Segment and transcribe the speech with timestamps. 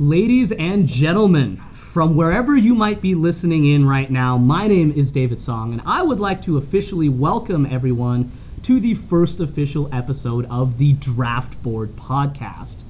[0.00, 5.12] Ladies and gentlemen, from wherever you might be listening in right now, my name is
[5.12, 10.46] David Song, and I would like to officially welcome everyone to the first official episode
[10.50, 12.82] of the Draft Board Podcast.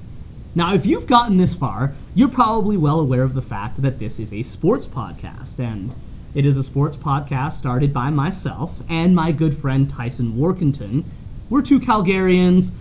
[0.55, 4.19] Now, if you've gotten this far, you're probably well aware of the fact that this
[4.19, 5.93] is a sports podcast, and
[6.33, 11.03] it is a sports podcast started by myself and my good friend Tyson Warkentin.
[11.51, 12.71] We're two Calgarians,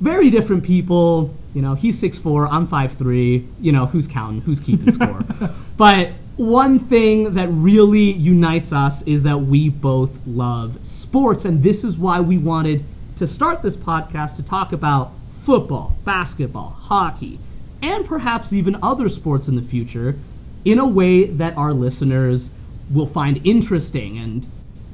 [0.00, 1.36] very different people.
[1.54, 3.46] You know, he's 6'4, I'm 5'3.
[3.60, 4.40] You know, who's counting?
[4.40, 5.20] Who's keeping score?
[5.76, 11.84] but one thing that really unites us is that we both love sports, and this
[11.84, 12.84] is why we wanted
[13.16, 17.38] to start this podcast to talk about football, basketball, hockey,
[17.82, 20.18] and perhaps even other sports in the future
[20.64, 22.50] in a way that our listeners
[22.90, 24.18] will find interesting.
[24.18, 24.46] And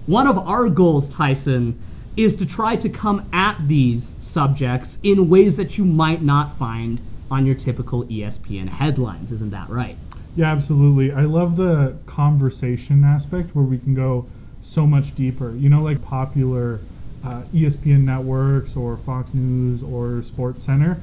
[0.07, 1.81] one of our goals, Tyson,
[2.17, 7.01] is to try to come at these subjects in ways that you might not find
[7.29, 9.33] on your typical ESPN headlines.
[9.33, 9.99] Isn't that right?
[10.37, 11.11] Yeah, absolutely.
[11.11, 14.27] I love the conversation aspect where we can go
[14.61, 15.57] so much deeper.
[15.57, 16.79] You know, like popular
[17.25, 21.03] uh, ESPN networks or Fox News or Sports Center,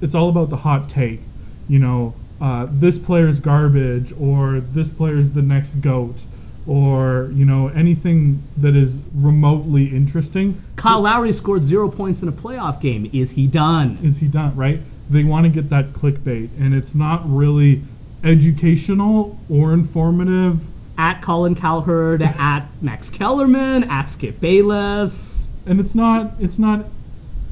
[0.00, 1.20] it's all about the hot take.
[1.68, 6.24] You know, uh, this player's garbage or this player's the next goat
[6.70, 10.62] or you know anything that is remotely interesting.
[10.76, 13.10] Kyle Lowry scored zero points in a playoff game.
[13.12, 13.98] Is he done?
[14.04, 14.54] Is he done?
[14.54, 14.80] Right?
[15.10, 17.82] They want to get that clickbait, and it's not really
[18.22, 20.60] educational or informative.
[20.96, 25.50] At Colin Cowherd, at Max Kellerman, at Skip Bayless.
[25.66, 26.86] And it's not it's not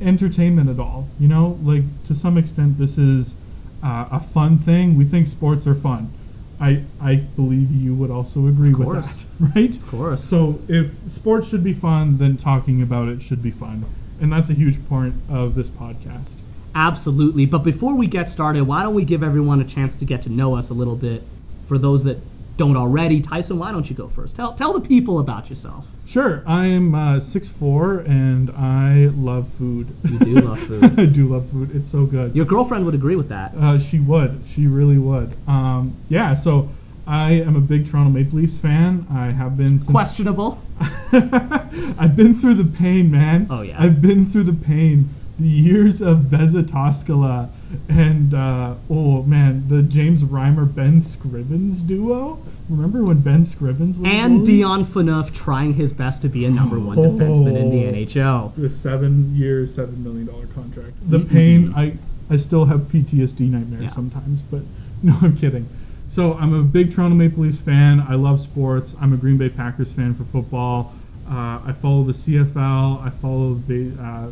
[0.00, 1.08] entertainment at all.
[1.18, 3.34] You know, like to some extent, this is
[3.82, 4.96] uh, a fun thing.
[4.96, 6.12] We think sports are fun.
[6.60, 9.74] I I believe you would also agree with that, right?
[9.74, 10.24] Of course.
[10.24, 13.86] So if sports should be fun, then talking about it should be fun,
[14.20, 16.34] and that's a huge part of this podcast.
[16.74, 17.46] Absolutely.
[17.46, 20.28] But before we get started, why don't we give everyone a chance to get to
[20.28, 21.22] know us a little bit?
[21.66, 22.18] For those that
[22.58, 24.36] don't already, Tyson, why don't you go first?
[24.36, 25.86] Tell tell the people about yourself.
[26.06, 26.42] Sure.
[26.46, 29.86] I'm uh, 6'4 and I love food.
[30.04, 30.98] You do love food.
[30.98, 31.74] I do love food.
[31.74, 32.34] It's so good.
[32.34, 33.54] Your girlfriend would agree with that.
[33.54, 34.42] Uh, she would.
[34.48, 35.32] She really would.
[35.46, 36.34] Um, yeah.
[36.34, 36.68] So
[37.06, 39.06] I am a big Toronto Maple Leafs fan.
[39.10, 40.60] I have been Questionable.
[41.12, 43.46] I've been through the pain, man.
[43.50, 43.80] Oh, yeah.
[43.80, 45.08] I've been through the pain.
[45.38, 47.50] The years of Vesa Toskala
[47.88, 52.38] and uh, oh man, the James Reimer Ben Scrivens duo.
[52.68, 54.44] Remember when Ben Scrivens was And?
[54.44, 58.54] Dion Phaneuf trying his best to be a number one defenseman in the NHL.
[58.56, 60.92] The seven year, seven million dollar contract.
[61.10, 61.28] The Mhm.
[61.30, 61.96] pain, I
[62.30, 63.90] I still have PTSD nightmares Yeah.
[63.90, 64.60] sometimes, but
[65.02, 65.66] no, I'm kidding.
[66.08, 68.00] So I'm a big Toronto Maple Leafs fan.
[68.06, 68.94] I love sports.
[69.00, 70.92] I'm a Green Bay Packers fan for football.
[71.30, 73.02] Uh, I follow the CFL.
[73.04, 74.28] I follow the, uh,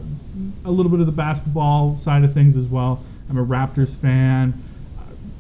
[0.65, 3.03] a little bit of the basketball side of things as well.
[3.29, 4.63] I'm a Raptors fan.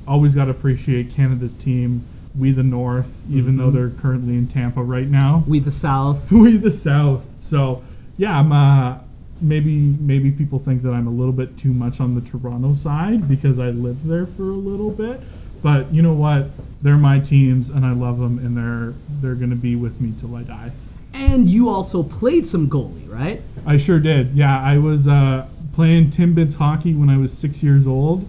[0.06, 2.06] Always got to appreciate Canada's team.
[2.38, 3.74] We the North, even though Mhm.
[3.74, 6.30] they're currently in Tampa right now We the South.
[6.32, 7.26] we the South.
[7.38, 7.82] So
[8.18, 8.98] yeah, I'm uh,
[9.40, 13.26] maybe maybe people think that I'm a little bit too much on the Toronto side
[13.28, 15.22] because I lived there for a little bit.
[15.62, 16.50] But you know what?
[16.82, 20.34] They're my teams and I love them and they're they're gonna be with me till
[20.36, 20.72] I die.
[21.14, 23.42] And you also played some goalie, right?
[23.64, 24.36] I sure did.
[24.36, 28.22] Yeah, I was uh, playing Timbits hockey when I was six years old.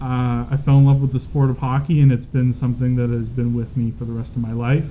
[0.00, 3.10] Uh, I fell in love with the sport of hockey, and it's been something that
[3.10, 4.86] has been with me for the rest of my life.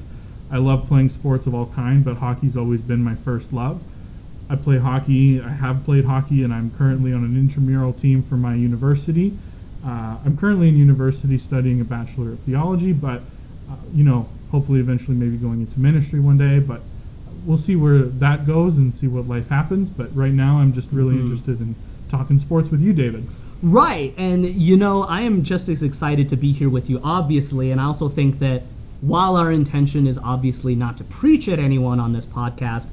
[0.51, 3.81] I love playing sports of all kind, but hockey's always been my first love.
[4.49, 5.39] I play hockey.
[5.41, 9.31] I have played hockey, and I'm currently on an intramural team for my university.
[9.85, 13.21] Uh, I'm currently in university studying a bachelor of theology, but
[13.71, 16.59] uh, you know, hopefully, eventually, maybe going into ministry one day.
[16.59, 16.81] But
[17.45, 19.89] we'll see where that goes and see what life happens.
[19.89, 21.21] But right now, I'm just really Mhm.
[21.21, 21.73] interested in
[22.13, 23.27] talking sports with you, David.
[23.61, 27.71] Right, and you know, I am just as excited to be here with you, obviously,
[27.71, 28.63] and I also think that
[29.01, 32.87] while our intention is obviously not to preach at anyone on this podcast,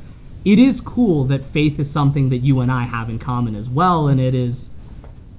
[0.44, 3.68] it is cool that faith is something that you and I have in common as
[3.68, 4.70] well, and it is,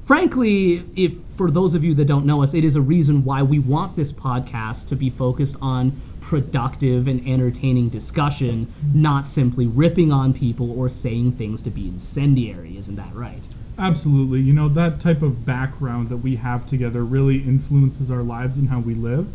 [0.06, 3.42] frankly, if for those of you that don't know us, it is a reason why
[3.42, 10.12] we want this podcast to be focused on productive and entertaining discussion, not simply ripping
[10.12, 13.48] on people or saying things to be incendiary, isn't that right?
[13.81, 14.39] Absolutely.
[14.42, 18.69] You know, that type of background that we have together really influences our lives and
[18.69, 19.28] how we live.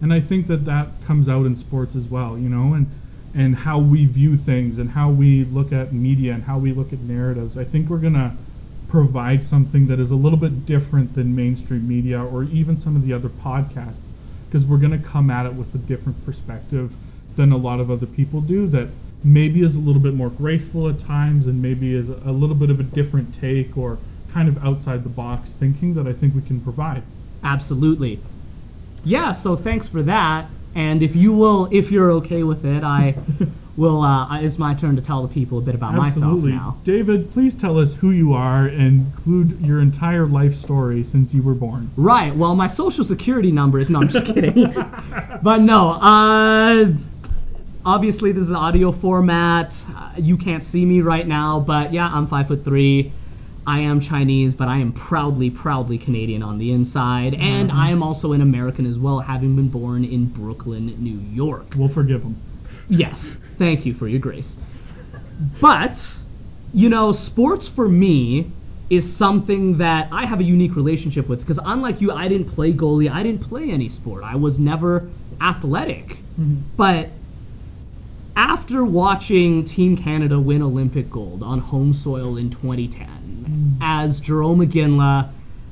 [0.00, 2.86] And I think that that comes out in sports as well, you know, and
[3.34, 6.92] and how we view things and how we look at media and how we look
[6.94, 7.58] at narratives.
[7.58, 8.38] I think we're going to
[8.88, 13.02] provide something that is a little bit different than mainstream media or even some of
[13.02, 14.12] the other podcasts
[14.48, 16.96] because we're going to come at it with a different perspective
[17.36, 18.88] than a lot of other people do that
[19.24, 22.70] maybe is a little bit more graceful at times and maybe is a little bit
[22.70, 23.98] of a different take or
[24.32, 27.02] kind of outside the box thinking that I think we can provide.
[27.42, 28.20] Absolutely.
[29.04, 30.48] Yeah, so thanks for that.
[30.74, 33.16] And if you will, if you're okay with it, I
[33.76, 34.02] will.
[34.02, 36.52] Uh, it's my turn to tell the people a bit about Absolutely.
[36.52, 36.80] myself now.
[36.84, 41.42] David, please tell us who you are and include your entire life story since you
[41.42, 41.90] were born.
[41.96, 42.34] Right.
[42.34, 43.88] Well, my social security number is.
[43.88, 44.72] No, I'm just kidding.
[45.42, 45.90] but no.
[45.92, 46.92] Uh,
[47.84, 49.84] obviously, this is audio format.
[49.88, 53.12] Uh, you can't see me right now, but yeah, I'm five foot three.
[53.66, 57.74] I am Chinese, but I am proudly, proudly Canadian on the inside, and Mhm.
[57.74, 61.74] I am also an American as well, having been born in Brooklyn, New York.
[61.76, 62.36] We'll forgive him.
[62.88, 64.56] Yes, thank you for your grace.
[65.60, 66.18] But,
[66.72, 68.46] you know, sports for me
[68.88, 72.72] is something that I have a unique relationship with because unlike you, I didn't play
[72.72, 74.24] goalie, I didn't play any sport.
[74.24, 75.10] I was never
[75.42, 76.22] athletic.
[76.78, 77.10] But
[78.38, 85.28] after watching Team Canada win Olympic gold on home soil in 2010, as Jarome Iginla,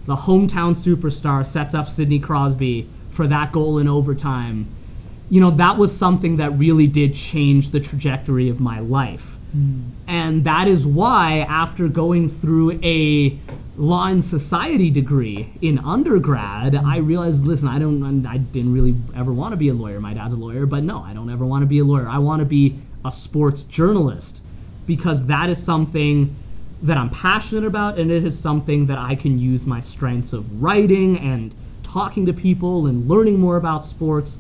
[0.07, 4.67] the hometown superstar, sets up Sidney Crosby for that goal in overtime,
[5.31, 9.37] you know, that was something that really did change the trajectory of my life.
[9.53, 9.83] Hmm.
[10.09, 13.39] And that is why, after going through a
[13.77, 19.33] law and society degree in undergrad, I realized, listen, I don't, I didn't really ever
[19.33, 20.01] want to be a lawyer.
[20.01, 22.09] My dad's a lawyer, but no, I don't ever want to be a lawyer.
[22.09, 24.43] I want to be a sports journalist
[24.87, 26.37] because that is something
[26.83, 30.63] that I'm passionate about, and it is something that I can use my strengths of
[30.63, 34.39] writing and talking to people and learning more about sports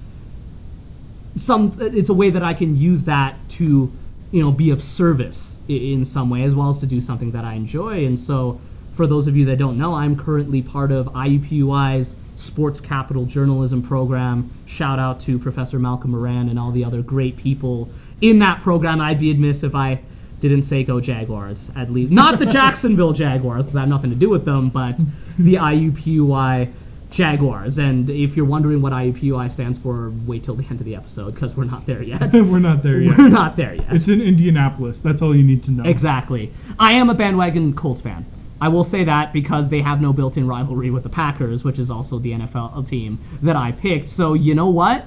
[1.37, 3.93] some it's a way that I can use that to
[4.31, 7.45] you know be of service in some way as well as to do something that
[7.45, 8.61] I enjoy and so
[8.97, 13.83] for those of you that don't know I'm currently part of IUPUI's Sports Capital Journalism
[13.83, 17.91] program shout out to Professor Malcolm Moran and all the other great people
[18.21, 20.01] in that program I'd be amiss if I
[20.41, 24.17] didn't say go Jaguars at least not the Jacksonville Jaguars because I have nothing to
[24.17, 24.99] do with them but
[25.39, 26.73] the IUPUI
[27.11, 27.79] Jaguars.
[27.79, 31.35] And if you're wondering what IUPUI stands for, wait till the end of the episode
[31.35, 32.33] because we're not there yet.
[32.35, 33.17] We're not there yet.
[33.17, 33.87] We're not there yet.
[33.91, 35.01] It's in Indianapolis.
[35.01, 35.85] That's all you need to know.
[35.85, 36.53] Exactly.
[36.79, 38.27] I am a bandwagon Colts fan.
[38.61, 41.91] I will say that because they have no built-in rivalry with the Packers, which is
[41.91, 44.09] also the NFL team that I picked.
[44.09, 45.05] So you know what?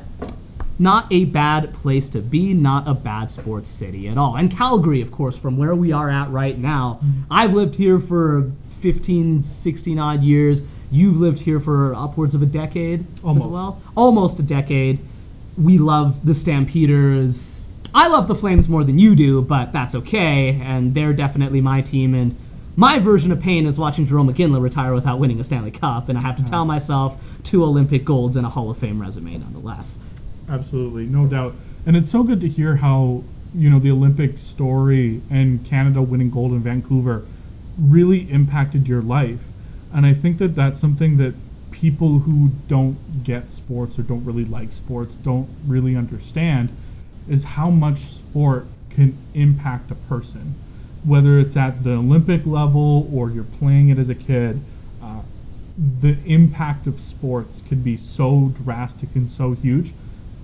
[0.78, 4.38] Not a bad place to be, not a bad sports city at all.
[4.38, 7.00] And Calgary, of course, from where we are at right now.
[7.04, 7.22] Mm-hmm.
[7.32, 10.62] I've lived here for 15, 16 odd years.
[10.92, 13.46] You've lived here for upwards of a decade Almost.
[13.46, 13.82] as well.
[13.96, 15.00] Almost a decade.
[15.58, 17.68] We love the Stampeders.
[17.94, 20.60] I love the Flames more than you do, but that's okay.
[20.62, 22.14] And they're definitely my team.
[22.14, 22.36] And
[22.80, 26.08] my version of pain is watching Jarome Iginla retire without winning a Stanley Cup.
[26.08, 26.50] And I have to uh-huh.
[26.50, 30.00] tell myself two Olympic golds and a Hall of Fame resume nonetheless.
[30.48, 31.56] Absolutely, no doubt.
[31.86, 33.22] And it's so good to hear how,
[33.54, 37.26] you know, the Olympic story and Canada winning gold in Vancouver
[37.78, 39.42] really impacted your life.
[39.94, 41.34] And I think that that's something that
[41.72, 46.70] people who don't get sports or don't really like sports don't really understand
[47.28, 50.56] is how much sport can impact a person.
[51.06, 54.60] Whether it's at the Olympic level or you're playing it as a kid,
[55.02, 55.22] uh,
[56.02, 59.94] the impact of sports can be so drastic and so huge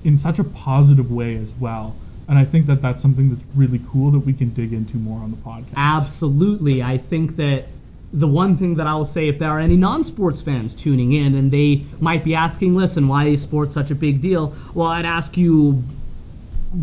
[0.04, 1.96] in such a positive way as well.
[2.28, 5.20] And I think that that's something that's really cool that we can dig into more
[5.20, 5.76] on the podcast.
[5.76, 6.82] Absolutely.
[6.82, 7.66] I think that
[8.14, 11.12] the one thing that I will say, if there are any non sports fans tuning
[11.12, 14.56] in and they might be asking, listen, why is sports such a big deal?
[14.74, 15.84] Well, I'd ask you,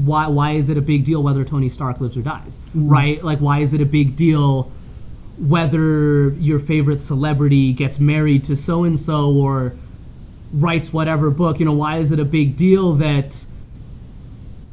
[0.04, 2.58] why, why is it a big deal whether Tony Stark lives or dies?
[2.70, 2.88] Mm-hmm.
[2.88, 3.24] Right?
[3.24, 4.70] Like, why is it a big deal
[5.38, 9.74] whether your favorite celebrity gets married to so and so or
[10.52, 11.58] writes whatever book?
[11.58, 13.44] You know, why is it a big deal that.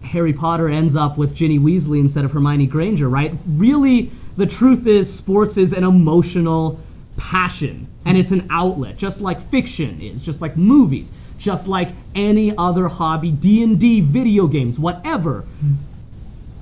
[0.01, 3.31] Harry Potter ends up with Ginny Weasley instead of Hermione Granger, right?
[3.45, 6.79] Really, the truth is, sports is an emotional
[7.17, 12.55] passion, and it's an outlet, just like fiction is, just like movies, just like any
[12.55, 15.45] other hobby, D&D, video games, whatever.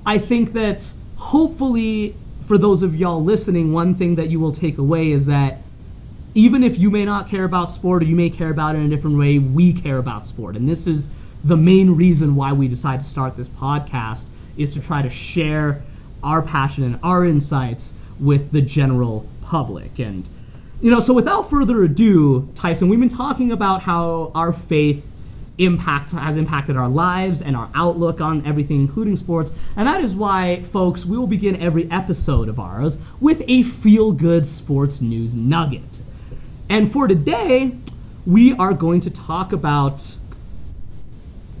[0.06, 2.14] I think that hopefully,
[2.46, 5.58] for those of y'all listening, one thing that you will take away is that
[6.34, 8.86] even if you may not care about sport or you may care about it in
[8.86, 10.56] a different way, we care about sport.
[10.56, 11.08] And this is
[11.44, 15.82] the main reason why we decided to start this podcast is to try to share
[16.22, 19.98] our passion and our insights with the general public.
[19.98, 20.28] And
[20.80, 25.04] you know, so without further ado, Tyson, we've been talking about how our faith
[25.58, 29.50] impacts has impacted our lives and our outlook on everything including sports.
[29.76, 34.46] And that is why, folks, we will begin every episode of ours with a feel-good
[34.46, 35.82] sports news nugget.
[36.68, 37.76] And for today,
[38.24, 40.04] we are going to talk about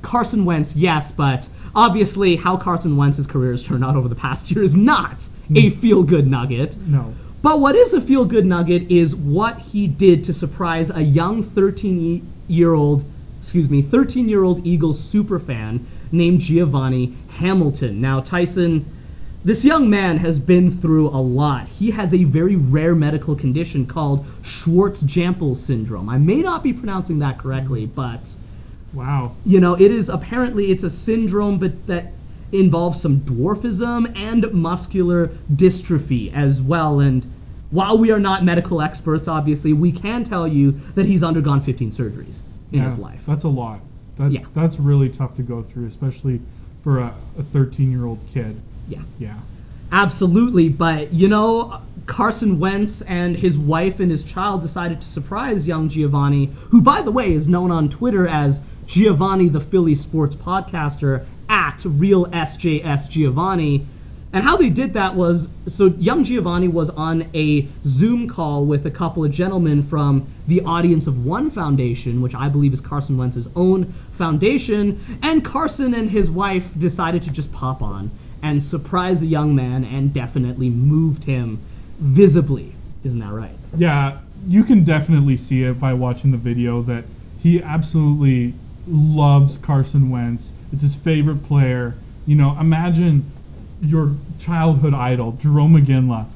[0.02, 4.50] Carson Wentz, yes, but obviously how Carson Wentz's career has turned out over the past
[4.50, 5.80] year is not a hmm.
[5.80, 6.76] feel-good nugget.
[6.76, 7.14] No.
[7.48, 11.42] But what is a feel good nugget is what he did to surprise a young
[11.42, 13.06] 13 year old,
[13.38, 15.80] excuse me, 13 year old Eagles superfan
[16.12, 18.02] named Giovanni Hamilton.
[18.02, 18.84] Now, Tyson,
[19.46, 21.68] this young man has been through a lot.
[21.68, 26.10] He has a very rare medical condition called Schwartz-Jampel syndrome.
[26.10, 27.94] I may not be pronouncing that correctly, mm-hmm.
[27.94, 28.36] but
[28.92, 29.36] Wow.
[29.46, 32.12] you know, it is apparently it's a syndrome, but that
[32.52, 37.00] involves some dwarfism and muscular dystrophy as well.
[37.00, 37.26] And
[37.70, 41.90] while we are not medical experts, obviously, we can tell you that he's undergone 15
[41.90, 42.40] surgeries
[42.72, 43.24] in Yeah, his life.
[43.26, 43.80] That's a lot.
[44.16, 44.40] That's Yeah.
[44.54, 46.40] that's really tough to go through, especially
[46.82, 47.12] for a
[47.52, 48.56] 13 year old kid.
[48.88, 49.00] Yeah.
[49.18, 49.34] Yeah.
[49.90, 55.66] Absolutely, but you know, Carson Wentz and his wife and his child decided to surprise
[55.66, 60.34] young Giovanni, who, by the way, is known on Twitter as Giovanni the Philly Sports
[60.34, 63.86] Podcaster at Real SJS Giovanni.
[64.32, 68.84] And how they did that was so young Giovanni was on a Zoom call with
[68.84, 73.16] a couple of gentlemen from the Audience of One Foundation, which I believe is Carson
[73.16, 78.10] Wentz's own foundation, and Carson and his wife decided to just pop on
[78.42, 81.58] and surprise a young man and definitely moved him
[81.98, 82.74] visibly.
[83.04, 83.56] Isn't that right?
[83.76, 87.04] Yeah, you can definitely see it by watching the video that
[87.42, 88.52] he absolutely
[88.86, 90.52] loves Carson Wentz.
[90.72, 91.94] It's his favorite player.
[92.26, 93.30] You know, imagine
[93.80, 96.26] your childhood idol, Jarome Iginla,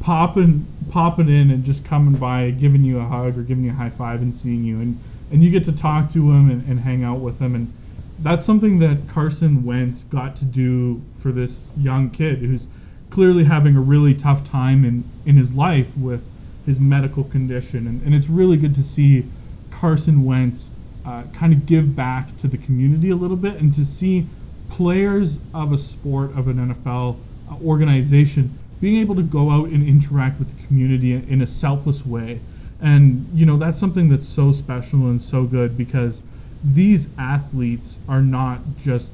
[0.00, 3.74] popping popping in and just coming by, giving you a hug or giving you a
[3.74, 4.98] high five and seeing you, and
[5.30, 7.72] and you get to talk to him and, and hang out with him, and
[8.20, 12.66] that's something that Carson Wentz got to do for this young kid who's
[13.10, 16.24] clearly having a really tough time in in his life with
[16.66, 19.24] his medical condition, and, and it's really good to see
[19.70, 20.70] Carson Wentz
[21.04, 24.28] uh, kind of give back to the community a little bit and to see
[24.72, 27.16] players of a sport of an NFL
[27.50, 32.04] uh, organization being able to go out and interact with the community in, a selfless
[32.06, 32.40] way.
[32.80, 36.22] And you know that's something that's so special and so good because
[36.64, 39.12] these athletes are not just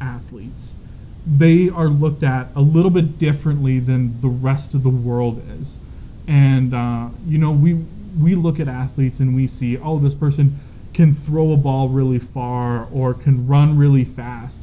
[0.00, 0.72] athletes.
[1.26, 5.76] They are looked at a little bit differently than the rest of the world is.
[6.26, 7.74] And uh, you know we
[8.20, 10.58] we look at athletes and we see oh this person
[10.94, 14.62] can throw a ball really far or can run really fast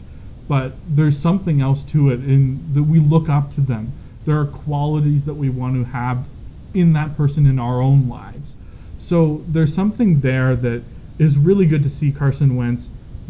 [0.51, 3.89] but there's something else to it in that we look up to them.
[4.25, 6.25] There are qualities that we want to have
[6.73, 8.53] in that person in our own lives.
[8.97, 10.83] So there's something there that
[11.17, 12.89] is really good to see Carson Wentz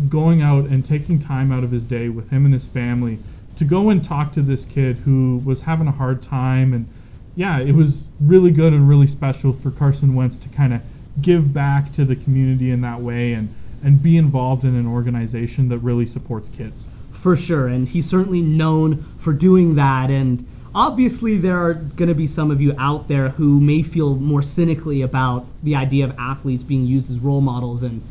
[0.09, 3.19] going out and taking time out of his day with him and his family
[3.57, 6.73] to go and talk to this kid who was having a hard time.
[6.73, 6.87] And
[7.35, 10.81] yeah, it was really good and really special for Carson Wentz to kind of
[11.21, 15.69] give back to the community in that way and and be involved in an organization
[15.69, 16.87] that really supports kids.
[17.21, 20.09] For sure, and he's certainly known for doing that.
[20.09, 24.15] And obviously, there are going to be some of you out there who may feel
[24.15, 27.83] more cynically about the idea of athletes being used as role models.
[27.83, 28.01] And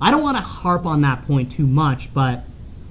[0.00, 2.44] I don't want to harp on that point too much, but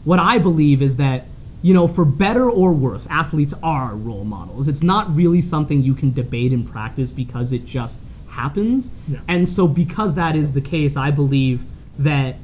[0.04, 1.26] what I believe is that,
[1.62, 4.68] you know, for better or worse, athletes are role models.
[4.68, 8.92] It's not really something you can debate in practice because it just happens.
[9.08, 9.20] Yeah.
[9.28, 11.64] And so, because that is the case, I believe
[12.00, 12.36] that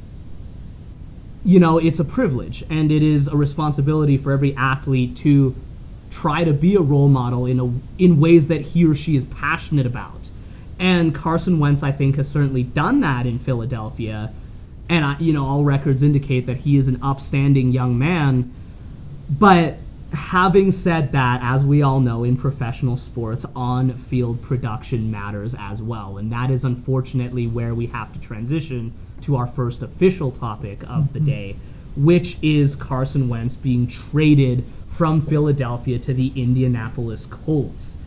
[1.47, 5.55] you know, it's a privilege and it is a responsibility for every athlete to
[6.11, 9.23] try to be a role model in a in ways that he or she is
[9.23, 10.29] passionate about.
[10.77, 14.33] And Carson Wentz, I think, has certainly done that in Philadelphia.
[14.89, 18.53] And I, you know, all records indicate that he is an upstanding young man.
[19.29, 19.77] But
[20.13, 26.17] having said that, as we all know, in professional sports, on-field production matters as well,
[26.17, 31.11] and that is unfortunately where we have to transition to our first official topic of
[31.13, 31.25] the mm-hmm.
[31.25, 31.55] day,
[31.95, 37.97] which is Carson Wentz being traded from Philadelphia to the Indianapolis Colts.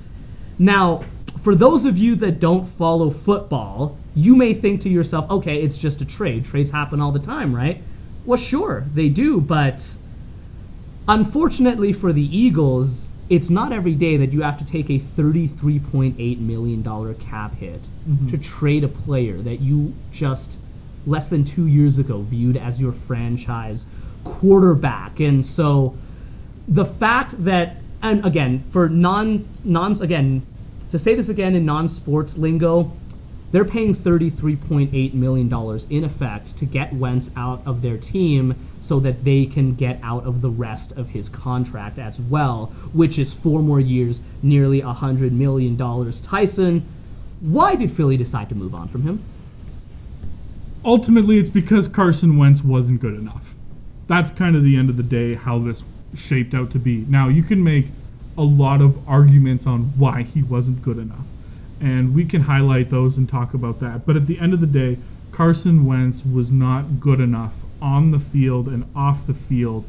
[0.59, 1.02] Now,
[1.42, 5.78] for those of you that don't follow football, you may think to yourself, okay, it's
[5.78, 6.45] just a trade.
[6.45, 7.83] Trades happen all the time, right?
[8.25, 9.97] Well, sure, they do, but
[11.11, 16.40] unfortunately for the Eagles, it's not every day that you have to take a $33.8
[16.40, 18.31] million cap hit Mhm.
[18.31, 20.59] to trade a player that you just
[21.07, 23.87] less than two years ago viewed as your franchise
[24.25, 25.19] quarterback.
[25.21, 25.97] And so
[26.69, 30.43] the fact that, and again, for non, non, again,
[30.90, 32.93] to say this again in non-sports lingo,
[33.50, 38.55] they're paying $33.8 million in effect to get Wentz out of their team
[38.91, 43.21] so that they can get out of the rest of his contract as well, which
[43.21, 45.77] is four more years, nearly $100 million.
[45.77, 46.83] Tyson,
[47.39, 49.23] why did Philly decide to move on from him?
[50.85, 53.55] Ultimately, it's because Carson Wentz wasn't good enough.
[54.09, 55.85] That's kind of the end of the day how this
[56.17, 57.05] shaped out to be.
[57.09, 57.87] Now, you can make
[58.37, 61.27] a lot of arguments on why he wasn't good enough.
[61.81, 64.05] And we can highlight those and talk about that.
[64.05, 64.99] But at the end of the day,
[65.31, 69.85] Carson Wentz was not good enough on the field and off the field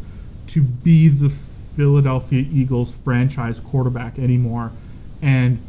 [0.48, 1.32] to be the
[1.76, 4.72] Philadelphia Eagles franchise quarterback anymore.
[5.22, 5.60] And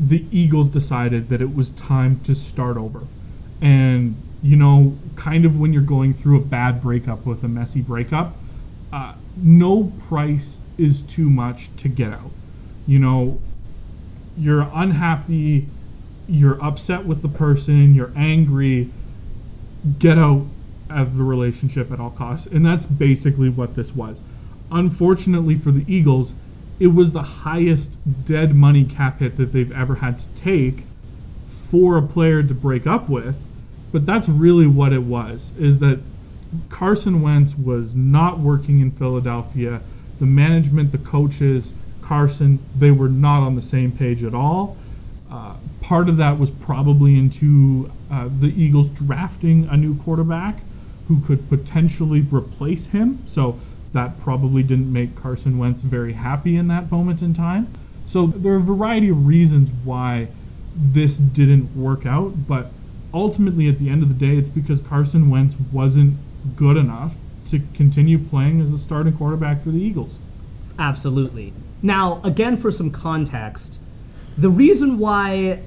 [0.00, 3.02] the Eagles decided that it was time to start over.
[3.60, 7.82] And, you know, kind of when you're going through a bad breakup with a messy
[7.82, 8.34] breakup,
[8.92, 12.30] uh, no price is too much to get out.
[12.86, 13.38] You know,
[14.38, 15.66] you're unhappy,
[16.28, 18.90] you're upset with the person, you're angry,
[19.98, 20.46] get out
[20.90, 22.46] of the relationship at all costs.
[22.46, 24.22] And that's basically what this was.
[24.70, 26.34] Unfortunately for the Eagles,
[26.78, 30.84] it was the highest dead money cap hit that they've ever had to take
[31.70, 33.46] for a player to break up with.
[33.92, 36.00] But that's really what it was, is that
[36.68, 39.80] Carson Wentz was not working in Philadelphia.
[40.20, 44.76] The management, the coaches, Carson, they were not on the same page at all.
[45.30, 50.60] Uh, part of that was probably into uh, the Eagles drafting a new quarterback
[51.10, 53.20] who could potentially replace him.
[53.26, 53.58] So
[53.92, 57.66] that probably didn't make Carson Wentz very happy in that moment in time.
[58.06, 60.28] So there are a variety of reasons why
[60.92, 62.70] this didn't work out, but
[63.12, 66.14] ultimately at the end of the day, it's because Carson Wentz wasn't
[66.56, 67.16] good enough
[67.48, 70.16] to continue playing as a starting quarterback for the Eagles.
[70.78, 71.52] Absolutely.
[71.82, 73.80] Now, again, for some context,
[74.38, 75.58] the reason why,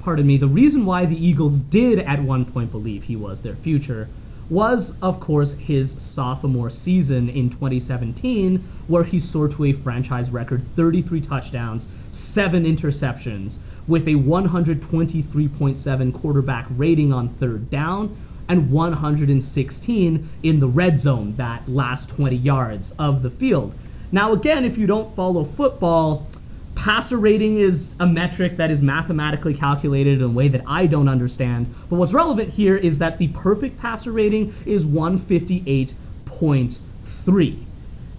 [0.00, 3.56] pardon me, the reason why the Eagles did at one point believe he was their
[3.56, 4.08] future
[4.52, 10.62] was, of course, his sophomore season in 2017, where he soared to a franchise record
[10.76, 13.56] 33 touchdowns, 7 interceptions,
[13.86, 18.14] with a 123.7 quarterback rating on third down,
[18.46, 23.74] and 116 in the red zone, that last 20 yards of the field.
[24.10, 26.28] Now, again, if you don't follow football,
[26.74, 31.08] passer rating is a metric that is mathematically calculated in a way that I don't
[31.08, 31.72] understand.
[31.88, 37.58] But what's relevant here is that the perfect passer rating is 158.3.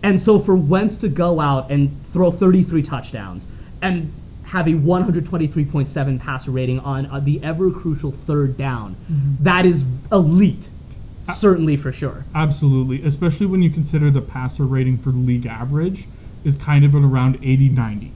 [0.04, 3.48] And so for Wentz to go out and throw 33 touchdowns
[3.82, 4.12] and
[4.44, 9.44] have a 123.7 passer rating on uh, the ever crucial third down, Mm-hmm.
[9.44, 10.70] that is elite,
[11.34, 12.24] certainly for sure.
[12.36, 16.08] Absolutely, especially when you consider the passer rating for league average
[16.44, 18.12] is kind of at around 80 90.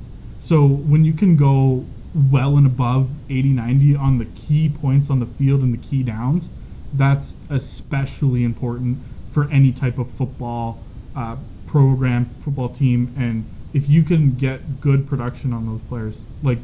[0.48, 1.84] So when you can go
[2.32, 6.04] well and above 80 90 on the key points on the field and the key
[6.04, 6.48] downs,
[6.94, 8.98] that's especially important
[9.34, 10.80] for any type of football
[11.18, 13.14] uh, program, football team.
[13.18, 16.60] And if you can get good production on those players, like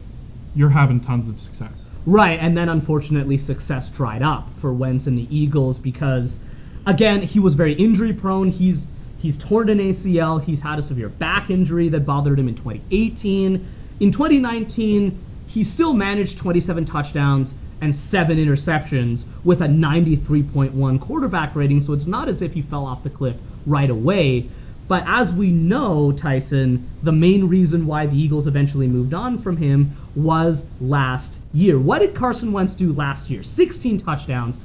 [0.56, 1.90] you're having tons of success.
[2.06, 6.40] Right, and then unfortunately success dried up for Wentz and the Eagles because
[6.86, 8.48] again, he was very injury prone.
[8.48, 8.88] He's
[9.24, 13.66] he's torn an ACL, he's had a severe back injury that bothered him in 2018.
[14.02, 21.80] In 2019, he still managed 27 touchdowns and 7 interceptions with a 93.1 quarterback rating,
[21.80, 24.50] so it's not as if he fell off the cliff right away.
[24.90, 29.56] But as we know, Tyson, the main reason why the Eagles eventually moved on from
[29.56, 31.80] him was last year.
[31.80, 33.42] What did Carson Wentz do last year?
[33.42, 34.60] 16 touchdowns,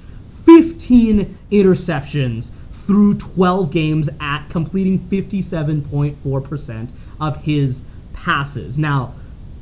[0.44, 2.51] 15 interceptions
[2.88, 6.88] through 12 games at completing 57.4%
[7.20, 8.79] of his passes.
[8.79, 9.12] Now,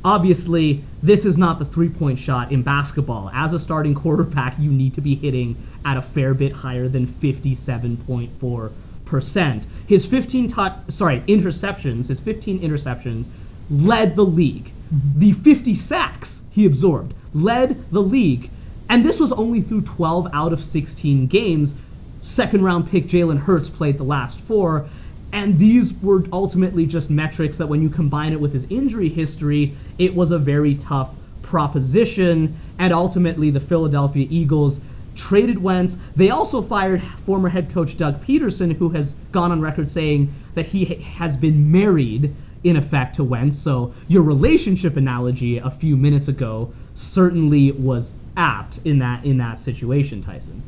[0.03, 3.29] obviously, this is not the three point shot in basketball.
[3.33, 7.05] As a starting quarterback, you need to be hitting at a fair bit higher than
[7.05, 9.63] 57.4%.
[9.87, 13.27] His 15 tou- sorry, interceptions, his 15 interceptions
[13.69, 14.71] led the league.
[14.93, 15.19] Mm-hmm.
[15.19, 18.49] The 50 sacks he absorbed led the league.
[18.89, 21.75] And this was only through 12 out of 16 games.
[22.21, 24.89] Second round pick Jalen Hurts played the last four.
[25.31, 29.75] And these were ultimately just metrics that when you combine it with his injury history,
[29.97, 32.59] it was a very tough proposition.
[32.79, 34.79] And ultimately, the Philadelphia Eagles
[35.15, 35.97] traded Wentz.
[36.15, 40.65] They also fired former head coach Doug Pederson, who has gone on record saying that
[40.65, 43.57] he has been married in effect to Wentz.
[43.57, 49.59] So your relationship analogy a few minutes ago certainly was apt in that in that
[49.59, 50.63] situation, Tyson.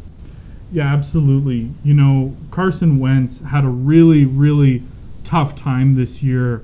[0.72, 1.72] Yeah, absolutely.
[1.84, 4.84] You know, Carson Wentz had a really, really
[5.24, 6.62] tough time this year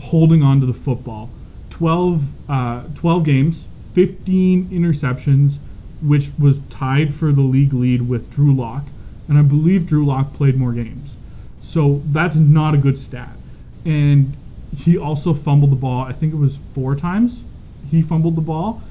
[0.00, 1.30] holding on to the football.
[1.70, 5.58] 12, uh, 12 games, 15 interceptions,
[6.00, 8.88] which was tied for the league lead with Drew Lock.
[9.28, 11.16] And I believe Drew Lock played more games.
[11.60, 13.36] So that's not a good stat.
[13.84, 14.36] And
[14.70, 17.40] he also fumbled the ball, I think it was four times
[17.90, 18.82] he fumbled the ball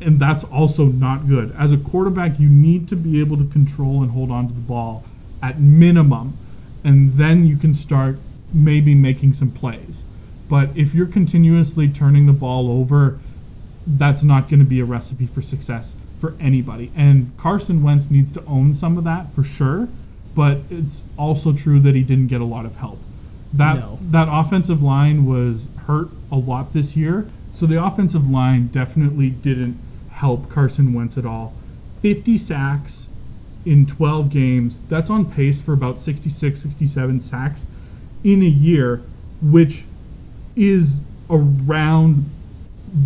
[0.00, 1.54] and that's also not good.
[1.58, 4.60] As a quarterback, you need to be able to control and hold on to the
[4.60, 5.04] ball
[5.42, 6.36] at minimum,
[6.84, 8.18] and then you can start
[8.52, 10.04] maybe making some plays.
[10.48, 13.18] But if you're continuously turning the ball over,
[13.86, 16.90] that's not going to be a recipe for success for anybody.
[16.96, 19.88] And Carson Wentz needs to own some of that for sure.
[20.34, 22.98] But it's also true that he didn't get a lot of help.
[23.54, 23.98] That No.
[24.10, 27.26] that offensive line was hurt a lot this year.
[27.56, 29.78] So the offensive line definitely didn't
[30.10, 31.54] help Carson Wentz at all.
[32.02, 33.08] 50 sacks
[33.64, 34.82] in 12 games.
[34.90, 37.64] That's on pace for about 66, 67 sacks
[38.24, 39.00] in a year,
[39.40, 39.84] which
[40.54, 42.28] is around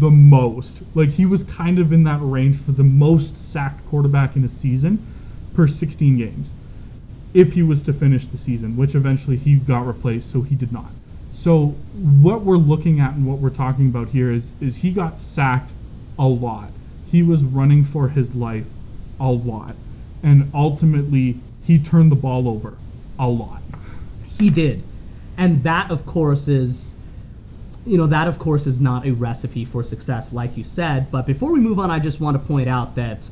[0.01, 0.83] the most.
[0.97, 4.49] Like he was kind of in that range for the most sacked quarterback in a
[4.49, 4.99] season
[5.55, 6.49] per 16 games.
[7.35, 10.73] If he was to finish the season, which eventually he got replaced, so he did
[10.73, 10.91] not.
[11.41, 15.19] So what we're looking at and what we're talking about here is is he got
[15.19, 15.71] sacked
[16.19, 16.69] a lot.
[17.07, 18.67] He was running for his life
[19.19, 19.75] a lot.
[20.23, 22.77] And ultimately he turned the ball over
[23.19, 23.63] a lot.
[24.39, 24.85] He did.
[25.39, 26.93] And that, of course, is,
[27.87, 31.11] you know, that, of course, is not a recipe for success, like you said.
[31.11, 33.31] But before we move on, I just want to point out that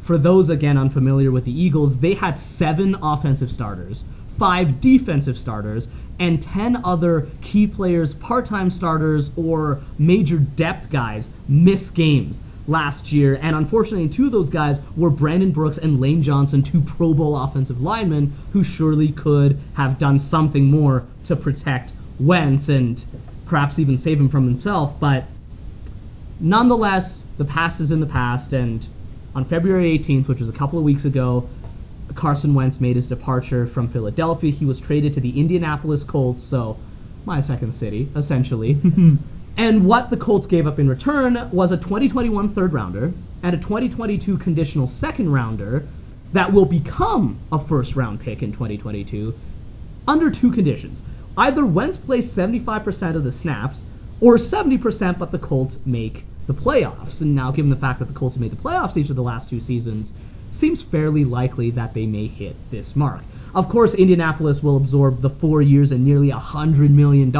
[0.00, 4.06] for those, again, unfamiliar with the Eagles, they had seven offensive starters,
[4.38, 5.86] five defensive starters,
[6.18, 13.12] and 10 other key players, part time starters, or major depth guys miss games last
[13.12, 13.38] year.
[13.40, 17.36] And unfortunately, two of those guys were Brandon Brooks and Lane Johnson, two Pro Bowl
[17.36, 23.04] offensive linemen who surely could have done something more to protect Wentz and
[23.44, 25.00] perhaps even save him from himself.
[25.00, 25.26] But
[26.38, 28.86] nonetheless, the past is in the past, and
[29.34, 31.48] on February 18th, which was a couple of weeks ago,
[32.14, 34.50] Carson Wentz made his departure from Philadelphia.
[34.50, 36.76] He was traded to the Indianapolis Colts, so
[37.24, 38.76] my second city, essentially.
[39.56, 43.58] and what the Colts gave up in return was a 2021 third rounder and a
[43.58, 45.86] 2022 conditional second rounder
[46.32, 49.34] that will become a first round pick in 2022
[50.08, 51.02] under two conditions.
[51.36, 53.86] Either Wentz plays 75% of the snaps,
[54.20, 57.22] or 70%, but the Colts make the playoffs.
[57.22, 59.22] And now, given the fact that the Colts have made the playoffs each of the
[59.22, 60.12] last two seasons,
[60.62, 63.20] seems fairly likely that they may hit this mark.
[63.52, 67.34] Of course, Indianapolis will absorb the four years and nearly $100 million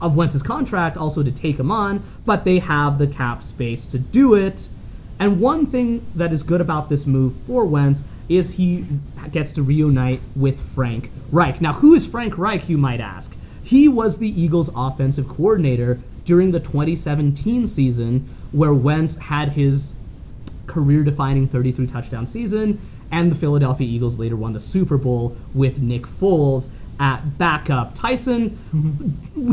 [0.00, 3.98] of Wentz's contract also to take him on, but they have the cap space to
[3.98, 4.66] do it.
[5.18, 8.86] And one thing that is good about this move for Wentz is he
[9.30, 11.60] gets to reunite with Frank Reich.
[11.60, 13.36] Now, who is Frank Reich, you might ask?
[13.62, 19.91] He was the Eagles' offensive coordinator during the 2017 season, where Wentz had his
[20.72, 22.80] career defining 33 touchdown season,
[23.10, 27.94] and the Philadelphia Eagles later won the Super Bowl with Nick Foles at backup.
[27.94, 28.58] Tyson,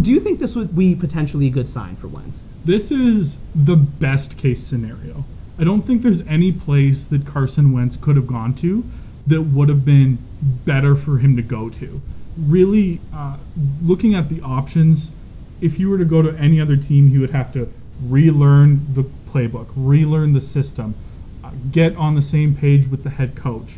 [0.01, 2.43] do you think this would be potentially a good sign for Wentz?
[2.63, 5.25] This is the best case scenario.
[5.57, 8.83] I don't think there's any place that Carson Wentz could have gone to
[9.27, 10.17] that would have been
[10.65, 12.01] better for him to go to.
[12.37, 13.35] Really, uh,
[13.81, 15.11] looking at the options,
[15.59, 17.67] if you were to go to any other team, he would have to
[18.07, 20.95] relearn the playbook, relearn the system,
[21.71, 23.77] get on the same page with the head coach,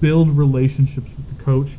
[0.00, 1.78] build relationships with the coach.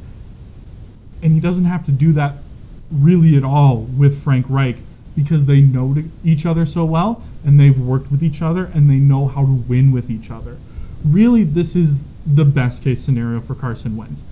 [1.21, 2.43] And he doesn't have to do that
[2.91, 4.77] really at all with Frank Reich
[5.15, 8.95] because they know each other so well and they've worked with each other and they
[8.95, 10.57] know how to win with each other.
[11.03, 14.23] Really, this is the best case scenario for Carson Wentz.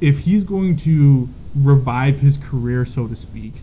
[0.00, 3.54] If he's going to revive his career, so to speak,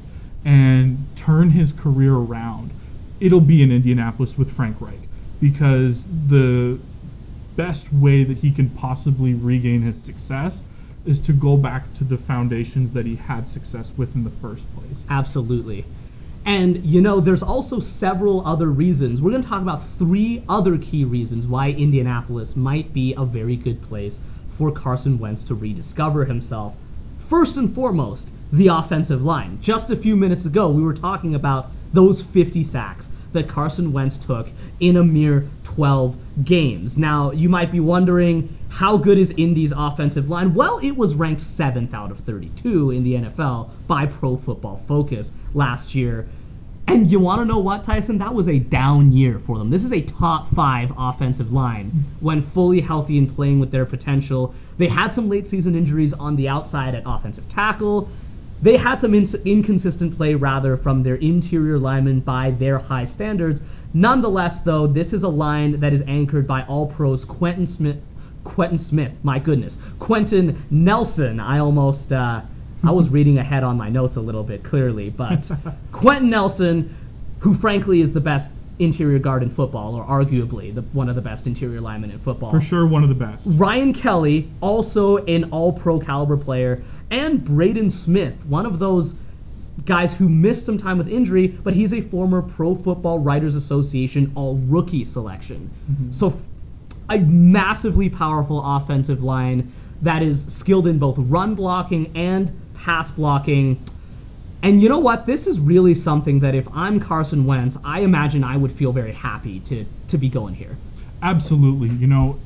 [0.44, 2.72] and turn his career around,
[3.20, 5.02] it'll be in Indianapolis with Frank Reich
[5.40, 6.80] because the
[7.56, 10.62] best way that he can possibly regain his success
[11.06, 14.68] is to go back to the foundations that he had success with in the first
[14.76, 15.04] place.
[15.10, 15.86] Absolutely.
[16.46, 19.22] And you know, there's also several other reasons.
[19.22, 23.56] We're going to talk about three other key reasons why Indianapolis might be a very
[23.56, 26.76] good place for Carson Wentz to rediscover himself.
[27.18, 29.58] First and foremost, the offensive line.
[29.62, 34.18] Just a few minutes ago, we were talking about those 50 sacks that Carson Wentz
[34.18, 34.48] took
[34.80, 36.98] in a mere 12 games.
[36.98, 40.54] Now, you might be wondering, how good is Indy's offensive line?
[40.54, 45.32] Well, it was ranked 7th out of 32 in the NFL by Pro Football Focus
[45.54, 46.28] last year.
[46.88, 48.20] And you want to know what, Tyson?
[48.20, 49.70] That was a down year for them.
[49.70, 54.54] This is a top five offensive line when fully healthy and playing with their potential.
[54.78, 58.10] They had some late season injuries on the outside at offensive tackle.
[58.62, 63.62] They had some inconsistent play, rather, from their interior linemen by their high standards.
[63.96, 67.96] Nonetheless, though, this is a line that is anchored by all pros Quentin Smith.
[68.44, 69.78] Quentin Smith, my goodness.
[70.00, 71.40] Quenton Nelson.
[71.40, 72.12] I almost.
[72.12, 72.42] Uh,
[72.84, 75.50] I was reading ahead on my notes a little bit clearly, but
[75.94, 76.94] Quenton Nelson,
[77.40, 81.22] who frankly is the best interior guard in football, or arguably the, one of the
[81.22, 82.52] best interior linemen in football.
[82.52, 83.48] For sure, one of the best.
[83.48, 89.16] Ryan Kelly, also an all pro caliber player, and Braden Smith, one of those
[89.84, 94.32] guys who missed some time with injury, but he's a former Pro Football Writers Association
[94.36, 95.70] all rookie selection.
[95.92, 96.12] Mm-hmm.
[96.12, 96.34] So
[97.10, 103.84] a massively powerful offensive line that is skilled in both run blocking and pass blocking.
[104.64, 105.26] And you know what?
[105.26, 109.14] This is really something that if I'm Carson Wentz, I imagine I would feel very
[109.14, 110.78] happy to to be going here.
[111.22, 111.90] Absolutely.
[111.90, 112.40] You know,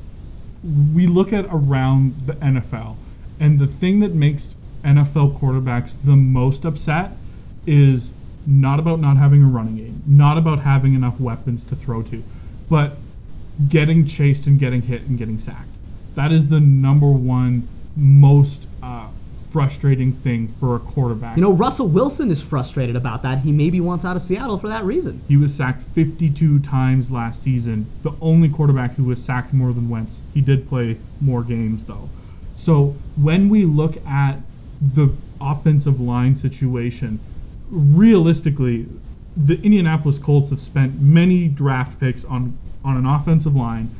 [0.94, 2.96] we look at around the NFL,
[3.40, 7.18] and the thing that makes NFL quarterbacks the most upset
[7.66, 8.14] is
[8.46, 12.24] not about not having a running game, not about having enough weapons to throw to,
[12.70, 12.98] but
[13.68, 15.76] getting chased and getting hit and getting sacked.
[16.16, 19.08] That is the number one most uh,
[19.52, 21.36] frustrating thing for a quarterback.
[21.36, 23.40] You know, Russell Wilson is frustrated about that.
[23.40, 25.24] He maybe wants out of Seattle for that reason.
[25.28, 27.92] He was sacked 52 times last season.
[28.04, 30.22] The only quarterback who was sacked more than Wentz.
[30.34, 32.10] He did play more games though.
[32.56, 34.40] So when we look at
[34.82, 35.10] the
[35.42, 37.20] offensive line situation,
[37.70, 38.88] realistically,
[39.36, 43.94] the Indianapolis Colts have spent many draft picks on on an offensive line,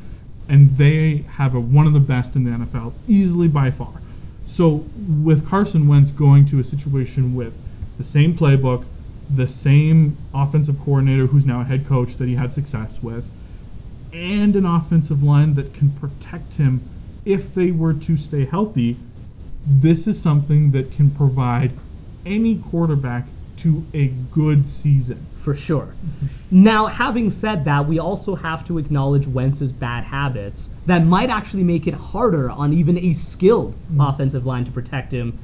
[0.48, 4.00] and they have a, one of the best in the NFL, easily by far.
[4.46, 7.58] So with Carson Wentz going to a situation with
[7.98, 8.84] the same playbook,
[9.28, 13.30] the same offensive coordinator who's now a head coach that he had success with,
[14.12, 16.90] and an offensive line that can protect him
[17.24, 18.96] if they were to stay healthy,
[19.66, 21.72] this is something that can provide
[22.24, 23.26] any quarterback
[23.58, 25.26] to a good season.
[25.36, 25.94] For sure.
[26.50, 31.64] Now, having said that, we also have to acknowledge Wentz's bad habits that might actually
[31.64, 34.00] make it harder on even a skilled mm-hmm.
[34.00, 35.38] offensive line to protect him.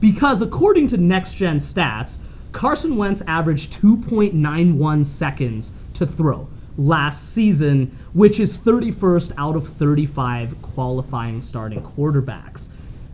[0.00, 2.18] Because according to next gen stats,
[2.52, 10.60] Carson Wentz averaged 2.91 seconds to throw last season, which is 31st out of 35
[10.62, 12.68] qualifying starting quarterbacks.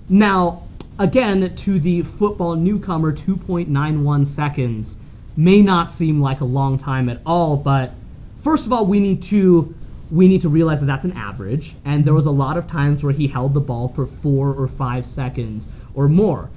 [0.09, 0.63] Now,
[0.99, 4.97] again, to the football newcomer, 2.91 seconds
[5.37, 7.93] may not seem like a long time at all, but
[8.41, 9.75] first of all, we need to
[10.09, 13.03] we need to realize that that's an average, and there was a lot of times
[13.03, 16.49] where he held the ball for four or five seconds or more.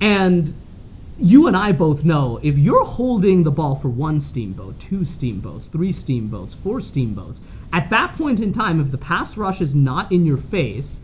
[0.00, 0.52] And
[1.16, 5.68] you and I both know if you're holding the ball for one steamboat, two steamboats,
[5.68, 7.40] three steamboats, four steamboats,
[7.72, 11.00] at that point in time, if the pass rush is not in your face,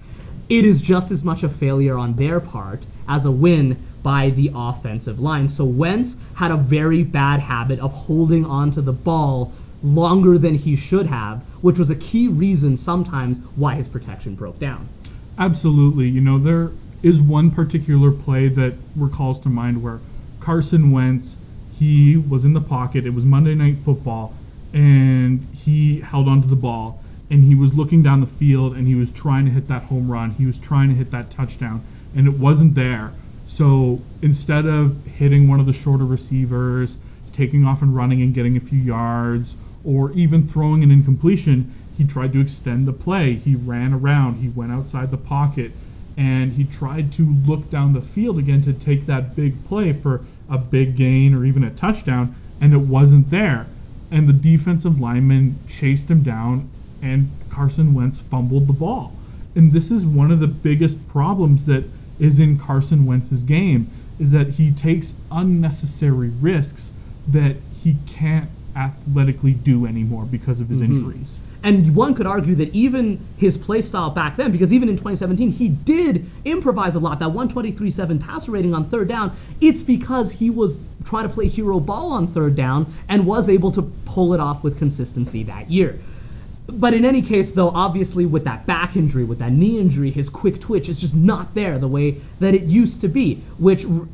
[0.58, 4.52] it is just as much a failure on their part as a win by the
[4.54, 5.48] offensive line.
[5.48, 10.76] So Wentz had a very bad habit of holding onto the ball longer than he
[10.76, 14.88] should have, which was a key reason sometimes why his protection broke down.
[15.38, 16.08] Absolutely.
[16.08, 16.70] You know, there
[17.02, 19.98] is one particular play that recalls to mind where
[20.38, 21.36] Carson Wentz,
[21.76, 23.06] he was in the pocket.
[23.06, 24.32] It was Monday Night Football,
[24.72, 28.94] and he held onto the ball, and he was looking down the field, and he
[28.94, 30.30] was trying to hit that home run.
[30.30, 31.82] He was trying to hit that touchdown,
[32.14, 33.12] and it wasn't there.
[33.46, 36.96] So instead of hitting one of the shorter receivers,
[37.32, 42.04] taking off and running and getting a few yards, or even throwing an incompletion, he
[42.04, 43.34] tried to extend the play.
[43.34, 45.72] He ran around, he went outside the pocket,
[46.16, 50.24] and he tried to look down the field again to take that big play for
[50.48, 53.66] a big gain or even a touchdown, and it wasn't there.
[54.10, 56.70] And the defensive lineman chased him down,
[57.04, 59.20] and Carson Wentz fumbled the ball.
[59.54, 61.84] And this is one of the biggest problems that
[62.18, 66.92] is in Carson Wentz's game is that he takes unnecessary risks
[67.28, 70.84] that he can't athletically do anymore because of his Mhm.
[70.86, 71.38] injuries.
[71.62, 75.50] And one could argue that even his play style back then, because even in 2017
[75.50, 77.20] he did improvise a lot.
[77.20, 81.80] That 123.7 passer rating on third down, it's because he was trying to play hero
[81.80, 86.00] ball on third down and was able to pull it off with consistency that year.
[86.66, 90.28] But in any case, though, obviously with that back injury, with that knee injury, his
[90.28, 94.08] quick twitch is just not there the way that it used to be, which r-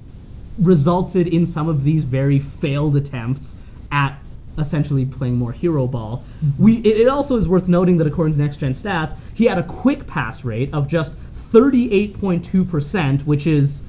[0.58, 3.54] resulted in some of these very failed attempts
[3.92, 4.18] at
[4.58, 6.24] essentially playing more hero ball.
[6.44, 6.62] Mm-hmm.
[6.62, 9.58] We it, it also is worth noting that according to Next Gen Stats, he had
[9.58, 11.14] a quick pass rate of just
[11.52, 13.82] 38.2%, which is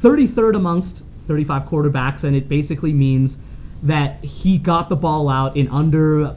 [0.00, 3.38] 33rd amongst 35 quarterbacks, and it basically means
[3.82, 6.34] that he got the ball out in under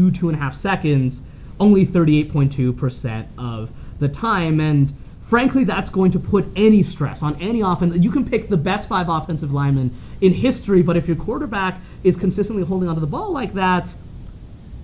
[0.00, 1.22] two two and a half seconds,
[1.58, 7.60] only 38.2% of the time, and frankly, that's going to put any stress on any
[7.60, 7.94] offense.
[7.98, 12.16] You can pick the best five offensive linemen in history, but if your quarterback is
[12.16, 13.94] consistently holding onto the ball like that,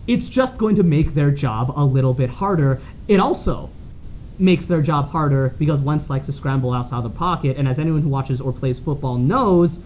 [0.06, 2.80] it's just going to make their job a little bit harder.
[3.08, 3.70] It also
[4.38, 8.02] makes their job harder because Wentz likes to scramble outside the pocket, and as anyone
[8.02, 9.80] who watches or plays football knows,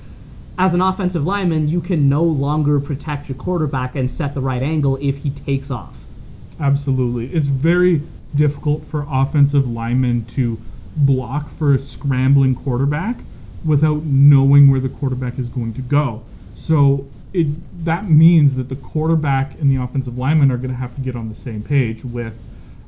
[0.59, 4.63] as an offensive lineman, you can no longer protect your quarterback and set the right
[4.63, 6.05] angle if he takes off.
[6.61, 7.27] Absolutely.
[7.35, 8.03] It's very
[8.37, 10.59] difficult for offensive linemen to
[10.97, 13.17] block for a scrambling quarterback
[13.65, 16.23] without knowing where the quarterback is going to go.
[16.55, 17.47] So it
[17.85, 21.17] that means that the quarterback and the offensive lineman are going to have to get
[21.17, 22.37] on the same page with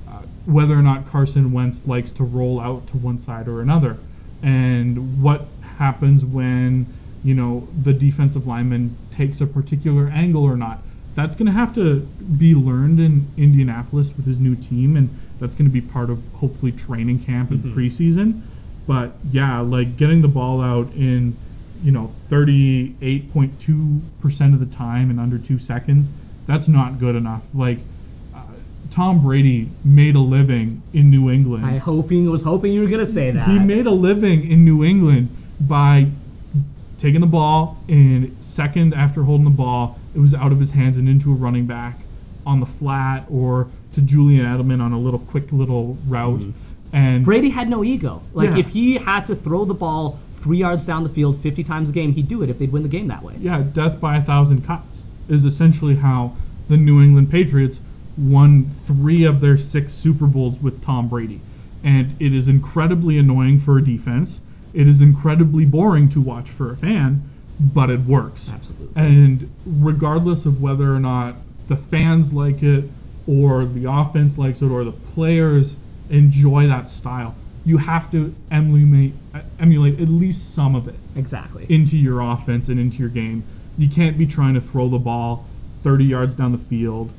[0.08, 3.96] uh, whether or not Carson Wentz likes to roll out to one side or another,
[4.42, 5.46] and what
[5.78, 6.86] happens when
[7.22, 10.84] you know the defensive lineman takes a particular angle or not.
[11.14, 12.00] That's going to have to
[12.38, 16.22] be learned in Indianapolis with his new team, and that's going to be part of
[16.32, 17.74] hopefully training camp and Mhm.
[17.74, 18.42] preseason.
[18.86, 21.36] But yeah, like getting the ball out in
[21.80, 26.10] you know 38.2% of the time in under two seconds,
[26.46, 27.46] that's not good enough.
[27.54, 27.86] Like
[28.34, 28.40] uh,
[28.90, 31.66] Tom Brady made a living in New England.
[31.66, 33.48] I hoping was hoping you were gonna say that.
[33.48, 36.10] He made a living in New England by
[37.02, 40.96] taking the ball and second after holding the ball, it was out of his hands
[40.98, 41.98] and into a running back
[42.46, 46.40] on the flat or to Julian Edelman on a little quick little route.
[46.40, 46.52] Mhm.
[46.92, 48.22] And Brady had no ego.
[48.34, 48.58] Like Yeah.
[48.58, 51.92] if he had to throw the ball three yards down the field 50 times a
[51.92, 53.34] game, he'd do it if they'd win the game that way.
[53.40, 56.32] yeah, death by a thousand cuts is essentially how
[56.68, 57.80] the New England Patriots
[58.16, 61.40] won three of their six Super Bowls with Tom Brady.
[61.82, 64.40] And it is incredibly annoying for a defense.
[64.72, 67.22] It is incredibly boring to watch for a fan,
[67.60, 68.48] but it works.
[68.48, 69.00] Absolutely.
[69.02, 71.36] And regardless of whether or not
[71.68, 72.84] the fans like it
[73.26, 75.76] or the offense likes it or the players
[76.08, 79.14] enjoy that style, you have to emulate
[79.58, 81.66] emulate at least some of it Exactly.
[81.68, 83.44] into your offense and into your game.
[83.76, 85.48] You can't be trying to throw the ball
[85.82, 87.12] 30 yards down the field,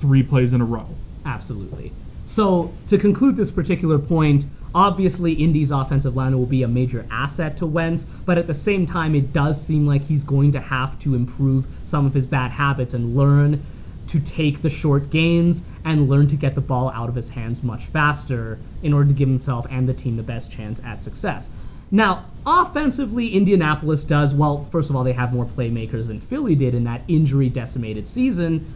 [0.00, 0.98] three plays in a row.
[1.24, 1.92] Absolutely.
[2.24, 7.56] So to conclude this particular point, obviously Indy's offensive line will be a major asset
[7.56, 10.98] to Wentz, but at the same time, it does seem like he's going to have
[10.98, 13.64] to improve some of his bad habits and learn
[14.08, 17.62] to take the short gains and learn to get the ball out of his hands
[17.62, 21.48] much faster in order to give himself and the team the best chance at success.
[21.90, 24.66] Now, offensively, Indianapolis does well.
[24.66, 28.66] First of all, they have more playmakers than Philly did in that injury decimated season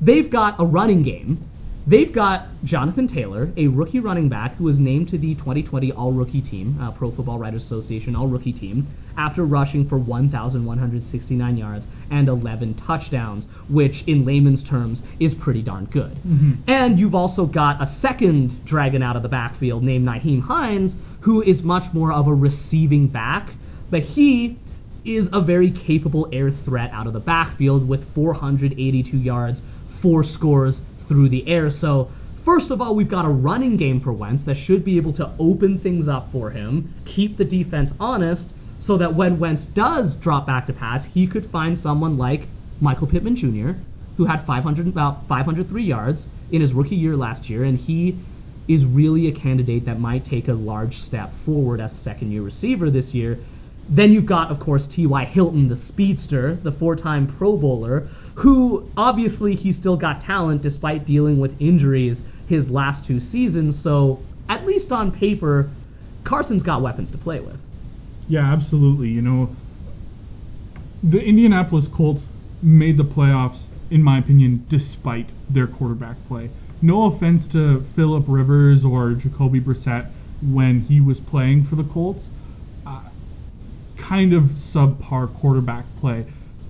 [0.00, 1.42] they've got a running game.
[1.88, 6.10] They've got Jonathan Taylor, a rookie running back who was named to the 2020 All
[6.10, 11.86] Rookie Team, uh, Pro Football Writers Association All Rookie Team, after rushing for 1,169 yards
[12.10, 16.10] and 11 touchdowns, which in layman's terms is pretty darn good.
[16.26, 16.56] Mhm.
[16.66, 21.40] And you've also got a second dragon out of the backfield named Nyheim Hines, who
[21.40, 23.50] is much more of a receiving back,
[23.90, 24.56] but he
[25.04, 30.82] is a very capable air threat out of the backfield with 482 yards, four scores
[31.06, 31.70] through the air.
[31.70, 35.12] So, first of all, we've got a running game for Wentz that should be able
[35.14, 40.16] to open things up for him, keep the defense honest, so that when Wentz does
[40.16, 42.48] drop back to pass, he could find someone like
[42.80, 43.72] Michael Pittman Jr.,
[44.16, 48.18] who had 500 about 503 yards in his rookie year last year, and he
[48.68, 52.42] is really a candidate that might take a large step forward as a second year
[52.42, 53.38] receiver this year.
[53.88, 55.24] Then you've got, of course, T.Y.
[55.24, 61.06] Hilton, the speedster, the four time Pro Bowler, who obviously he's still got talent despite
[61.06, 63.78] dealing with injuries his last two seasons.
[63.78, 64.18] So,
[64.48, 65.70] at least on paper,
[66.24, 67.62] Carson's got weapons to play with.
[68.28, 69.08] Yeah, absolutely.
[69.08, 69.56] You know,
[71.04, 72.26] the Indianapolis Colts
[72.62, 76.50] made the playoffs, in my opinion, despite their quarterback play.
[76.82, 80.06] No offense to Philip Rivers or Jacoby Brissett
[80.42, 82.28] when he was playing for the Colts,
[84.08, 86.24] kind of subpar quarterback play.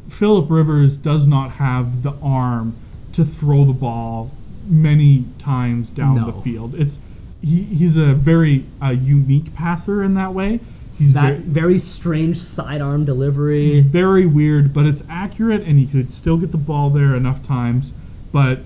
[0.08, 2.74] Philip Rivers does not have the arm
[3.12, 4.30] to throw the ball
[4.68, 6.30] many times down No.
[6.30, 6.74] the field.
[6.74, 6.98] It's
[7.42, 10.60] he, he's a very uh, unique passer in that way.
[10.98, 13.80] He's That very, very strange sidearm delivery.
[13.82, 17.92] very weird, but it's accurate, and he could still get the ball there enough times.
[18.32, 18.60] But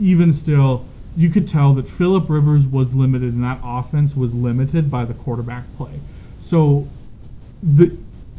[0.00, 4.90] even still, you could tell that Philip Rivers was limited, and that offense was limited
[4.90, 6.00] by the quarterback play.
[6.40, 6.88] So
[7.62, 7.96] the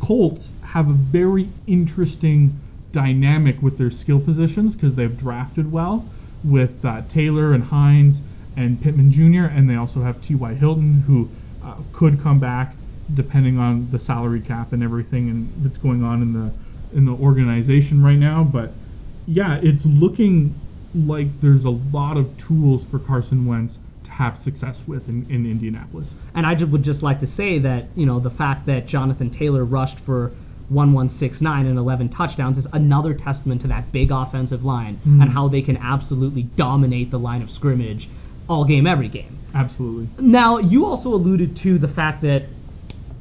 [0.07, 2.61] Colts have a very interesting
[2.93, 6.09] dynamic with their skill positions because they've drafted well
[6.43, 8.21] with uh, Taylor and Hines
[8.55, 9.47] and Pittman Jr.
[9.53, 10.53] and they also have T.Y.
[10.53, 11.29] Hilton who
[11.61, 12.77] uh, could come back
[13.15, 16.53] depending on the salary cap and everything and that's going on in the
[16.95, 18.45] in the organization right now.
[18.45, 18.77] But
[19.25, 20.61] yeah, it's looking
[20.93, 23.79] like there's a lot of tools for Carson Wentz
[24.17, 26.11] have success with in, in Indianapolis.
[26.33, 29.63] And I would just like to say that, you know, the fact that Jonathan Taylor
[29.63, 30.31] rushed for
[30.69, 35.21] 1169 and 11 touchdowns is another testament to that big offensive line Mm.
[35.21, 38.09] and how they can absolutely dominate the line of scrimmage
[38.49, 39.37] all game, every game.
[39.53, 40.07] Absolutely.
[40.19, 42.43] Now, you also alluded to the fact that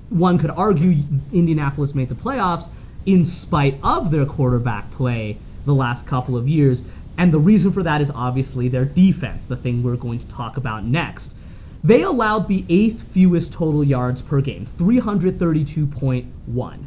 [0.09, 2.71] one could argue Indianapolis made the playoffs
[3.05, 6.83] in spite of their quarterback play the last couple of years.
[7.19, 10.57] And the reason for that is obviously their defense, the thing we're going to talk
[10.57, 11.35] about next.
[11.83, 16.79] They allowed the eighth fewest total yards per game, 332.1.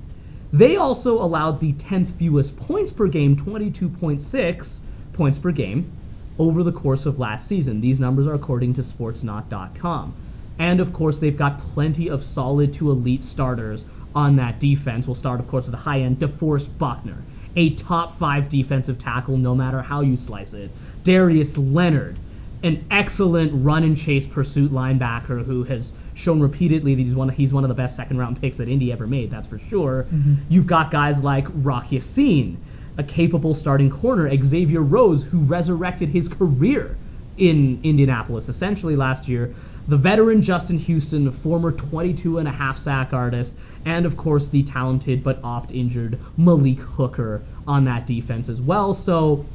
[0.51, 4.79] They also allowed the 10th fewest points per game, 22.6
[5.13, 5.91] points per game,
[6.37, 7.81] over the course of last season.
[7.81, 10.13] These numbers are according to Sportsnaut.com.
[10.57, 15.07] And of course, they've got plenty of solid to elite starters on that defense.
[15.07, 17.17] We'll start, of course, with the high end DeForest Buckner,
[17.55, 20.69] a top five defensive tackle no matter how you slice it.
[21.03, 22.17] Darius Leonard,
[22.63, 27.35] an excellent run and chase pursuit linebacker who has shown repeatedly that he's one of,
[27.35, 30.05] he's one of the best second round picks that Indy ever made, that's for sure.
[30.11, 30.35] Mm-hmm.
[30.49, 32.57] You've got guys like Rock Ya-Sin,
[32.97, 36.97] a capable starting corner, Xavier Rhodes, who resurrected his career
[37.37, 39.55] in Indianapolis essentially last year.
[39.87, 43.55] The veteran Justin Houston, former 22 and a half sack artist,
[43.85, 48.93] and of course the talented but oft injured Malik Hooker on that defense as well.
[48.93, 49.45] So,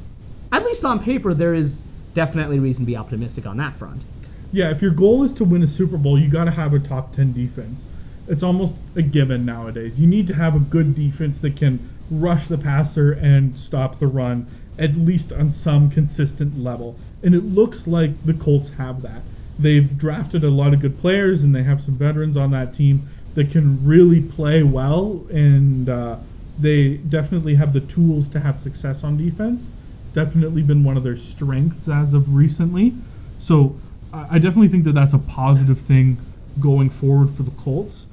[0.53, 1.83] at least on paper, there is
[2.15, 4.05] definitely reason to be optimistic on that front.
[4.53, 6.79] Yeah, if your goal is to win a Super Bowl, you got to have a
[6.79, 7.87] top 10 defense.
[8.29, 10.01] It's almost a given nowadays.
[10.01, 14.07] You need to have a good defense that can rush the passer and stop the
[14.07, 14.47] run
[14.79, 16.97] at least on some consistent level.
[17.23, 19.23] And it looks like the Colts have that.
[19.59, 23.09] They've drafted a lot of good players and they have some veterans on that team
[23.35, 26.17] that can really play well and uh,
[26.59, 29.71] they definitely have the tools to have success on defense.
[30.03, 32.93] It's definitely been one of their strengths as of recently.
[33.39, 33.75] So
[34.13, 36.21] I definitely think that that's a positive thing
[36.61, 38.07] going forward for the Colts.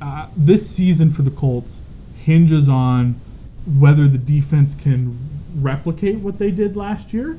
[0.00, 1.80] Uh, this season for the Colts
[2.24, 3.20] hinges on
[3.80, 5.18] whether the defense can
[5.56, 7.36] replicate what they did last year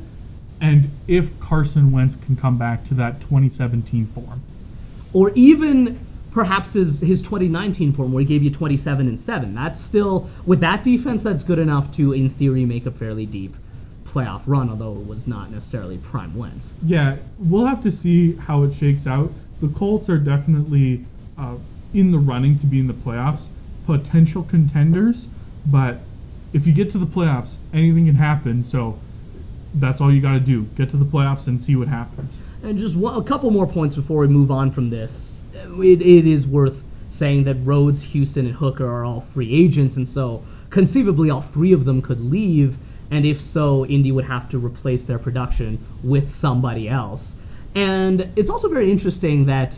[0.62, 4.42] and if Carson Wentz can come back to that 2017 form.
[5.14, 9.56] Or even perhaps his, his 2019 form where he gave you 27 and 7.
[9.56, 13.56] That's still, with that defense, that's good enough to, in theory, make a fairly deep
[14.06, 16.76] playoff run, although it was not necessarily prime Wentz.
[16.84, 19.32] Yeah, we'll have to see how it shakes out.
[19.62, 21.06] The Colts are definitely
[21.38, 21.56] uh,
[21.94, 23.48] in the running to be in the playoffs,
[23.86, 25.28] potential contenders,
[25.68, 26.00] but
[26.54, 28.64] if you get to the playoffs, anything can happen.
[28.64, 28.98] So
[29.76, 32.38] that's all you got to do: get to the playoffs and see what happens.
[32.64, 35.14] And just a couple more points before we move on from this.
[35.78, 40.08] It, it is worth saying that Rhodes, Houston, and Hooker are all free agents, and
[40.08, 42.78] so conceivably all three of them could leave.
[43.12, 47.36] And if so, Indy would have to replace their production with somebody else.
[47.76, 49.78] And it's also very interesting that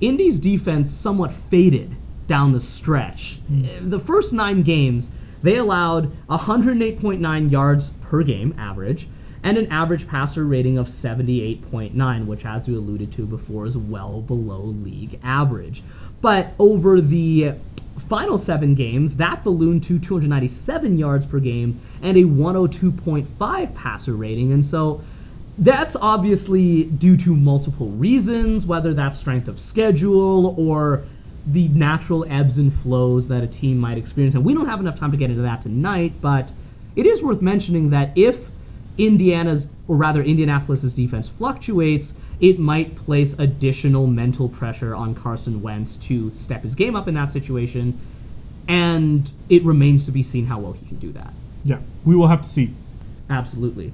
[0.00, 1.94] Indy's defense somewhat faded
[2.26, 3.38] down the stretch.
[3.50, 3.90] Mm.
[3.90, 5.10] The first nine games,
[5.42, 9.08] they allowed 108.9 yards per game average
[9.44, 14.22] and an average passer rating of 78.9, which, as we alluded to before, is well
[14.22, 15.82] below league average.
[16.22, 17.52] But over the
[18.08, 24.52] final seven games, that ballooned to 297 yards per game and a 102.5 passer rating.
[24.52, 25.02] And so
[25.58, 31.04] that's obviously due to multiple reasons, whether that's strength of schedule or
[31.46, 34.34] the natural ebbs and flows that a team might experience.
[34.34, 36.50] And we don't have enough time to get into that tonight, but
[36.96, 38.53] it is worth mentioning that if
[38.96, 45.96] Indiana's, or rather Indianapolis's defense fluctuates, it might place additional mental pressure on Carson Wentz
[45.96, 47.98] to step his game up in that situation,
[48.68, 51.32] and it remains to be seen how well he can do that.
[51.64, 52.74] Yeah, we will have to see.
[53.30, 53.92] Absolutely.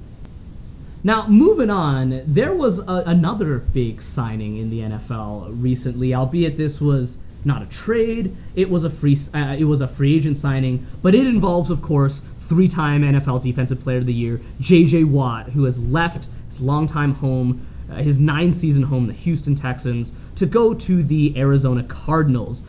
[1.03, 6.79] Now, moving on, there was a, another big signing in the NFL recently, albeit this
[6.79, 8.35] was not a trade.
[8.55, 11.81] It was a free uh, it was a free agent signing, but it involves, of
[11.81, 12.21] course,
[12.51, 15.05] three-time NFL Defensive Player of the Year, J.J.
[15.05, 20.45] Watt, who has left his longtime home, uh, his nine-season home, the Houston Texans, to
[20.45, 22.65] go to the Arizona Cardinals.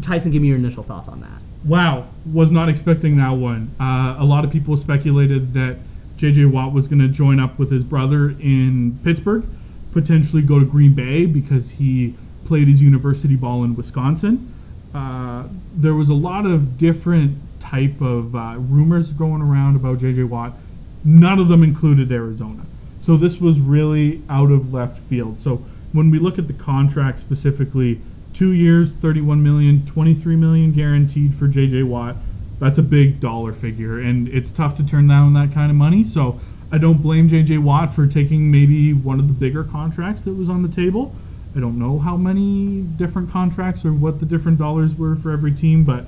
[0.00, 1.42] Tyson, give me your initial thoughts on that.
[1.66, 3.70] Wow, was not expecting that one.
[3.78, 5.76] Uh, a lot of people speculated that
[6.16, 6.46] J.J.
[6.46, 9.44] Watt was going to join up with his brother in Pittsburgh,
[9.92, 12.14] potentially go to Green Bay because he
[12.46, 14.54] played his university ball in Wisconsin.
[14.94, 15.44] Uh,
[15.74, 17.36] there was a lot of different
[17.70, 20.24] type of uh, rumors going around about J.J.
[20.24, 20.52] Watt.
[21.04, 22.64] None of them included Arizona.
[23.00, 25.40] So this was really out of left field.
[25.40, 28.00] So when we look at the contract specifically,
[28.32, 31.84] two years, 31 million, 23 million guaranteed for J.J.
[31.84, 32.16] Watt.
[32.58, 36.04] That's a big dollar figure, and it's tough to turn down that kind of money.
[36.04, 36.40] So
[36.72, 37.58] I don't blame J.J.
[37.58, 41.14] Watt for taking maybe one of the bigger contracts that was on the table.
[41.54, 45.52] I don't know how many different contracts or what the different dollars were for every
[45.52, 46.06] team, but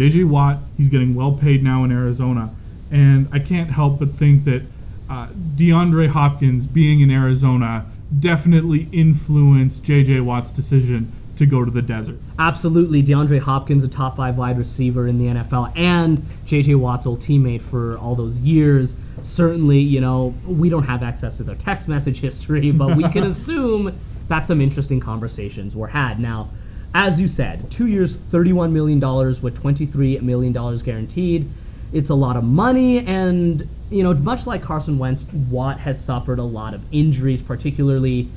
[0.00, 0.24] J.J.
[0.24, 2.48] Watt, he's getting well paid now in Arizona,
[2.90, 4.62] and I can't help but think that
[5.10, 5.26] uh,
[5.56, 7.84] DeAndre Hopkins being in Arizona
[8.18, 10.20] definitely influenced J.J.
[10.20, 12.16] Watt's decision to go to the desert.
[12.38, 16.76] Absolutely, DeAndre Hopkins, a top five wide receiver in the NFL, and J.J.
[16.76, 18.96] Watt's old teammate for all those years.
[19.20, 23.24] Certainly, you know, we don't have access to their text message history, but we can
[23.34, 26.18] assume that some interesting conversations were had.
[26.18, 26.52] Now,
[26.94, 31.50] as you said, two years, $31 million with $23 million guaranteed.
[31.92, 36.38] It's a lot of money, and you know, much like Carson Wentz, Watt has suffered
[36.38, 38.30] a lot of injuries, particularly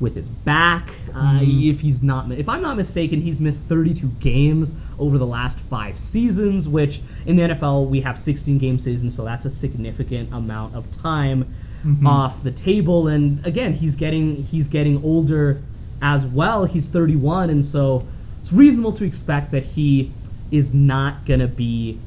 [0.00, 0.90] with his back.
[1.14, 1.68] Uh, Mhm.
[1.70, 5.98] if he's not, if I'm not mistaken, he's missed 32 games over the last five
[5.98, 10.74] seasons, which in the NFL we have 16 game seasons, so that's a significant amount
[10.74, 11.44] of time
[11.84, 12.06] Mhm.
[12.06, 13.08] off the table.
[13.08, 15.62] And again, he's getting he's getting older
[16.02, 16.64] as well.
[16.64, 18.06] He's 31, and so
[18.40, 20.12] it's reasonable to expect that he
[20.50, 21.98] is not gonna be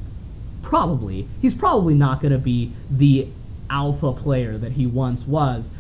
[0.67, 3.27] probably he's probably not going to be the
[3.69, 5.71] alpha player that he once was.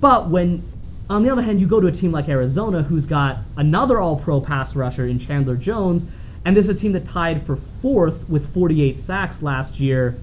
[0.00, 0.62] But when
[1.08, 4.40] on the other hand you go to a team like Arizona who's got another all-pro
[4.40, 6.04] pass rusher in Chandler Jones
[6.44, 10.18] and this is a team that tied for 4th with 48 sacks last year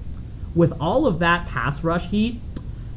[0.54, 2.40] with all of that pass rush heat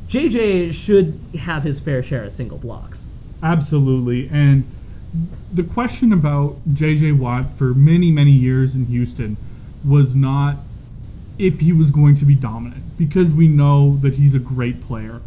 [0.10, 2.97] JJ should have his fair share at single blocks.
[3.44, 4.28] Absolutely.
[4.30, 4.64] And
[5.52, 7.14] the question about J.J.
[7.14, 9.38] Watt for many, many years in Houston
[9.84, 10.66] was not
[11.38, 15.22] if he was going to be dominant, because we know that he's a great player.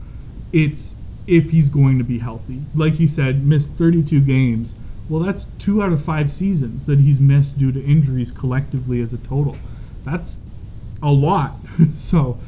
[0.53, 0.95] It's
[1.27, 2.61] if he's going to be healthy.
[2.75, 4.75] Like you said, missed 32 games.
[5.09, 9.13] Well, that's two out of five seasons that he's missed due to injuries collectively as
[9.13, 9.57] a total.
[10.05, 10.41] That's
[11.03, 11.65] a lot.
[11.97, 12.41] so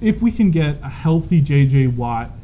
[0.00, 1.88] if we can get a healthy J.J.
[1.88, 2.38] Watt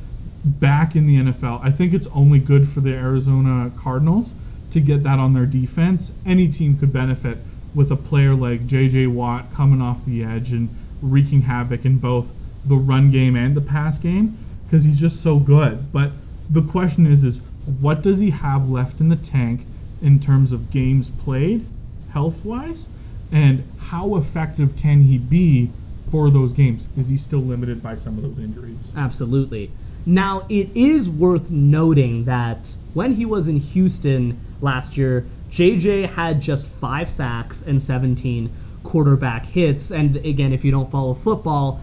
[0.45, 4.33] back in the NFL, I think it's only good for the Arizona Cardinals
[4.71, 6.13] to get that on their defense.
[6.25, 7.39] Any team could benefit
[7.75, 9.09] with a player like J.J.
[9.09, 12.33] Watt coming off the edge and wreaking havoc in both
[12.67, 14.37] the run game and the pass game
[14.67, 15.93] because he's just so good.
[15.93, 16.13] But
[16.51, 17.41] the question is, is
[17.81, 19.67] what does he have left in the tank
[20.03, 21.67] in terms of games played,
[22.13, 22.89] health-wise,
[23.33, 25.71] and how effective can he be
[26.11, 26.87] for those games?
[26.97, 28.91] Is he still limited by some of those injuries?
[28.97, 29.71] Absolutely.
[30.07, 36.41] Now, it is worth noting that when he was in Houston last year, JJ had
[36.41, 38.51] just five sacks and 17
[38.83, 39.91] quarterback hits.
[39.91, 41.83] And again, if you don't follow football,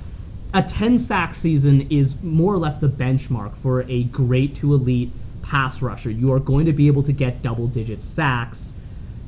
[0.53, 5.11] a 10 sack season is more or less the benchmark for a great to elite
[5.41, 6.09] pass rusher.
[6.09, 8.74] You are going to be able to get double digit sacks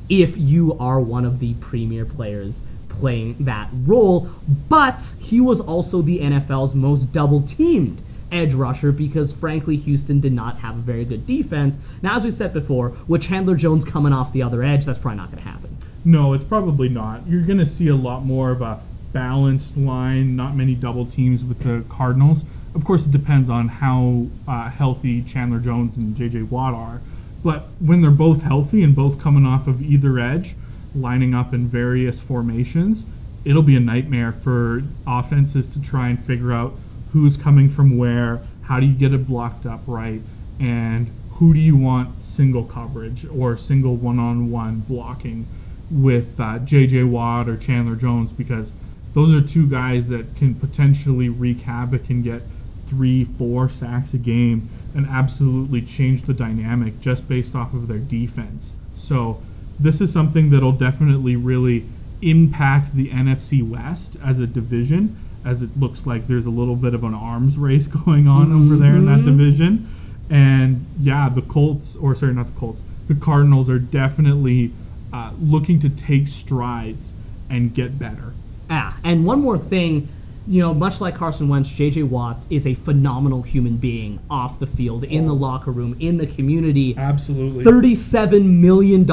[0.08, 4.28] if you are one of the premier players playing that role.
[4.68, 10.32] But he was also the NFL's most double teamed edge rusher because frankly Houston did
[10.32, 11.78] not have a very good defense.
[12.02, 15.18] Now as we said before, with Chandler Jones coming off the other edge, that's probably
[15.18, 15.76] not going to happen.
[16.04, 17.26] No, it's probably not.
[17.28, 18.80] You're going to see a lot more of a
[19.12, 22.44] balanced line, not many double teams with the Cardinals.
[22.74, 26.42] Of course, it depends on how uh, healthy Chandler Jones and J.J.
[26.42, 27.00] Watt are.
[27.42, 30.54] But when they're both healthy and both coming off of either edge,
[30.94, 33.04] lining up in various formations,
[33.44, 36.74] it'll be a nightmare for offenses to try and figure out
[37.12, 40.20] who's coming from where, how do you get it blocked up right,
[40.58, 45.46] and who do you want single coverage or single one-on-one blocking
[45.90, 47.04] with uh, J.J.
[47.04, 48.72] Watt or Chandler Jones because
[49.14, 52.42] those are two guys that can potentially wreak havoc and get
[52.86, 57.98] three, four sacks a game and absolutely change the dynamic just based off of their
[57.98, 58.72] defense.
[58.94, 59.42] So
[59.78, 61.86] this is something that'll definitely really
[62.22, 66.94] impact the NFC West as a division, as it looks like there's a little bit
[66.94, 69.24] of an arms race going on over there in that Mhm.
[69.24, 69.88] division.
[70.28, 74.72] And yeah, the Colts, or sorry, not the Colts, the Cardinals are definitely
[75.12, 77.14] uh, looking to take strides
[77.48, 78.32] and get better.
[78.68, 80.08] Ah, and one more thing,
[80.46, 84.66] you know, much like Carson Wentz, JJ Watt is a phenomenal human being off the
[84.66, 86.96] field, in the locker room, in the community.
[86.96, 87.64] Absolutely.
[87.64, 89.04] $37 million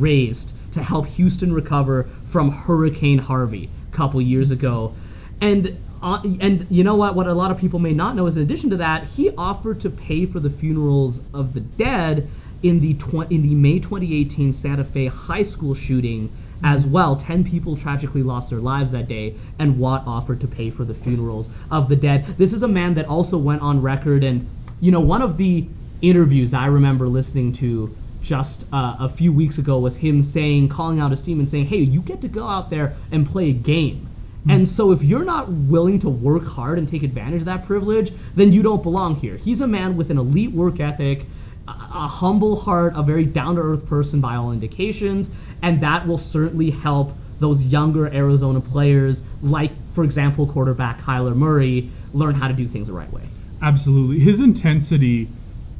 [0.00, 4.94] raised to help Houston recover from Hurricane Harvey a couple years ago.
[5.40, 7.14] And uh, and you know what?
[7.14, 9.80] What a lot of people may not know is, in addition to that, he offered
[9.80, 12.28] to pay for the funerals of the dead
[12.62, 16.30] in the tw- in the May 2018 Santa Fe high school shooting
[16.62, 17.16] as well.
[17.16, 20.94] Ten people tragically lost their lives that day, and Watt offered to pay for the
[20.94, 22.26] funerals of the dead.
[22.38, 24.46] This is a man that also went on record, and
[24.80, 25.66] you know, one of the
[26.02, 31.00] interviews I remember listening to just uh, a few weeks ago was him saying, calling
[31.00, 33.54] out his team and saying, "Hey, you get to go out there and play a
[33.54, 34.08] game."
[34.46, 34.52] Hmm.
[34.52, 38.12] And so if you're not willing to work hard and take advantage of that privilege,
[38.34, 39.36] then you don't belong here.
[39.36, 41.26] He's a man with an elite work ethic,
[41.66, 45.30] a, a humble heart, a very down-to-earth person by all indications,
[45.62, 51.90] and that will certainly help those younger Arizona players, like for example quarterback Kyler Murray,
[52.14, 53.22] learn how to do things the right way.
[53.60, 54.20] Absolutely.
[54.20, 55.28] His intensity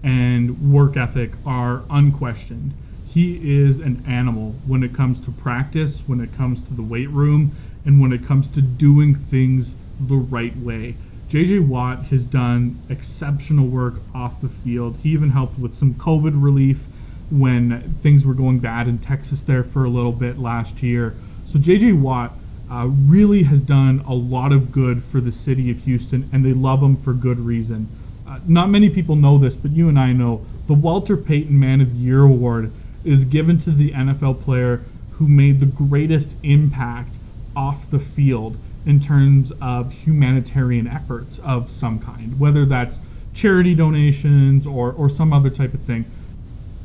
[0.03, 2.73] and work ethic are unquestioned.
[3.07, 7.09] He is an animal when it comes to practice, when it comes to the weight
[7.11, 7.57] room,
[7.87, 10.95] and when it comes to doing things the right way.
[11.31, 14.97] JJ Watt has done exceptional work off the field.
[15.03, 16.89] He even helped with some COVID relief
[17.31, 21.15] when things were going bad in Texas there for a little bit last year.
[21.47, 22.37] So JJ Watt
[22.71, 26.53] uh, really has done a lot of good for the city of Houston, and they
[26.53, 27.89] love him for good reason.
[28.29, 31.81] Uh, not many people know this, but you and I know the Walter Payton Man
[31.81, 32.73] of the Year award
[33.05, 34.83] is given to the NFL player
[35.13, 37.16] who made the greatest impact
[37.57, 43.01] off the field in terms of humanitarian efforts of some kind, whether that's
[43.35, 46.05] charity donations or, or some other type of thing.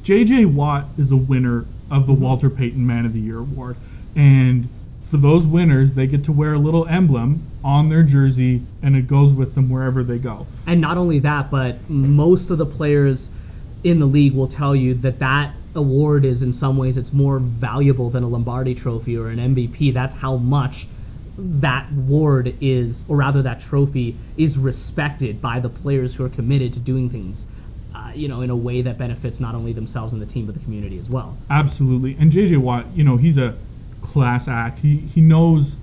[0.03, 2.23] JJ Watt is a winner of the mm-hmm.
[2.23, 3.75] Walter Payton Man of the Year award.
[4.15, 4.67] And
[5.05, 9.07] for those winners, they get to wear a little emblem on their jersey and it
[9.07, 10.47] goes with them wherever they go.
[10.65, 13.29] And not only that, but most of the players
[13.83, 17.39] in the league will tell you that that award is in some ways it's more
[17.39, 19.93] valuable than a Lombardi trophy or an MVP.
[19.93, 20.87] That's how much
[21.37, 26.73] that award is, or rather that trophy is respected by the players who are committed
[26.73, 27.45] to doing things,
[27.95, 30.55] uh, you know, in a way that benefits not only themselves and the team but
[30.55, 31.37] the community as well.
[31.49, 32.15] Absolutely.
[32.19, 33.55] And JJ Watt, you know, he's a
[34.01, 34.79] class act.
[34.79, 35.77] He he knows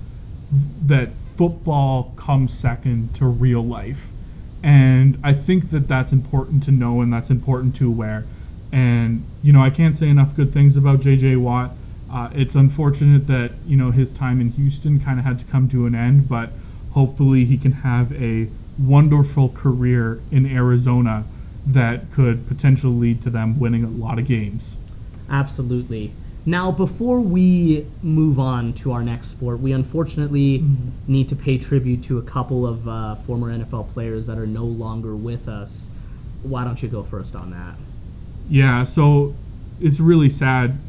[0.86, 4.06] that football comes second to real life.
[4.62, 8.24] And I think that that's important to know and that's important to wear.
[8.72, 11.72] And, you know, I can't say enough good things about JJ Watt.
[12.10, 15.68] Uh, it's unfortunate that, you know, his time in Houston kind of had to come
[15.70, 16.50] to an end, but
[16.90, 18.48] hopefully he can have a
[18.78, 21.24] wonderful career in Arizona
[21.66, 24.76] that could potentially lead to them winning a lot of games.
[25.28, 26.12] Absolutely.
[26.46, 31.12] Now, before we move on to our next sport, we unfortunately mm-hmm.
[31.12, 34.64] need to pay tribute to a couple of uh, former NFL players that are no
[34.64, 35.90] longer with us.
[36.42, 37.74] Why don't you go first on that?
[38.48, 39.36] Yeah, so
[39.78, 40.80] it's really sad.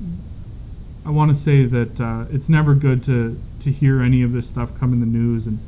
[1.06, 4.48] I want to say that uh, it's never good to, to hear any of this
[4.48, 5.60] stuff come in the news, and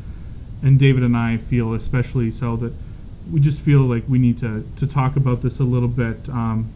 [0.62, 2.74] and David and I feel especially so that
[3.32, 6.30] we just feel like we need to, to talk about this a little bit.
[6.30, 6.74] Um,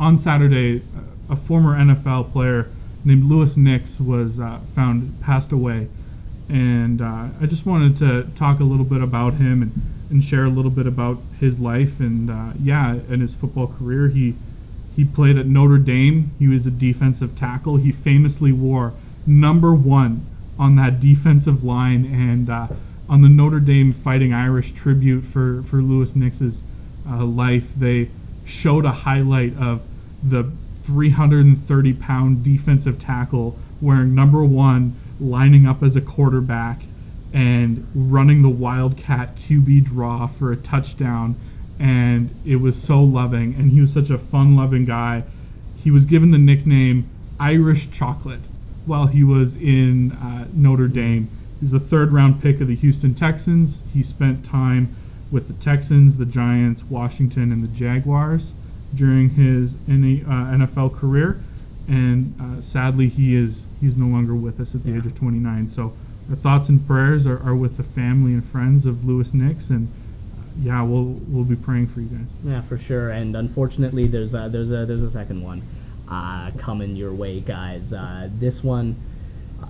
[0.00, 0.82] on Saturday,
[1.28, 2.74] a former NFL player
[3.04, 5.88] named Louis Nix was uh, found passed away,
[6.48, 10.44] and uh, I just wanted to talk a little bit about him and, and share
[10.44, 14.08] a little bit about his life and uh, yeah, and his football career.
[14.08, 14.34] He
[14.94, 16.30] he played at Notre Dame.
[16.38, 17.78] He was a defensive tackle.
[17.78, 18.92] He famously wore
[19.26, 20.24] number one
[20.58, 22.68] on that defensive line, and uh,
[23.08, 26.62] on the Notre Dame Fighting Irish tribute for for Louis Nix's
[27.08, 28.08] uh, life, they
[28.44, 29.82] showed a highlight of
[30.22, 30.48] the
[30.84, 36.82] 330 pound defensive tackle wearing number one, lining up as a quarterback
[37.32, 41.36] and running the Wildcat QB draw for a touchdown.
[41.78, 43.54] And it was so loving.
[43.54, 45.24] And he was such a fun loving guy.
[45.82, 47.08] He was given the nickname
[47.40, 48.40] Irish Chocolate
[48.86, 51.28] while he was in uh, Notre Dame.
[51.60, 53.82] He's the third round pick of the Houston Texans.
[53.92, 54.94] He spent time
[55.30, 58.52] with the Texans, the Giants, Washington, and the Jaguars
[58.94, 61.40] during his NFL uh, career,
[61.88, 64.98] and uh, sadly he is he's no longer with us at the yeah.
[64.98, 65.68] age of 29.
[65.68, 65.92] So
[66.30, 69.88] our thoughts and prayers are, are with the family and friends of Louis Nix, and
[69.88, 72.26] uh, yeah, we'll we'll be praying for you guys.
[72.44, 73.10] Yeah, for sure.
[73.10, 75.62] And unfortunately, there's a, there's a there's a second one
[76.08, 77.92] uh, coming your way, guys.
[77.92, 78.96] Uh, this one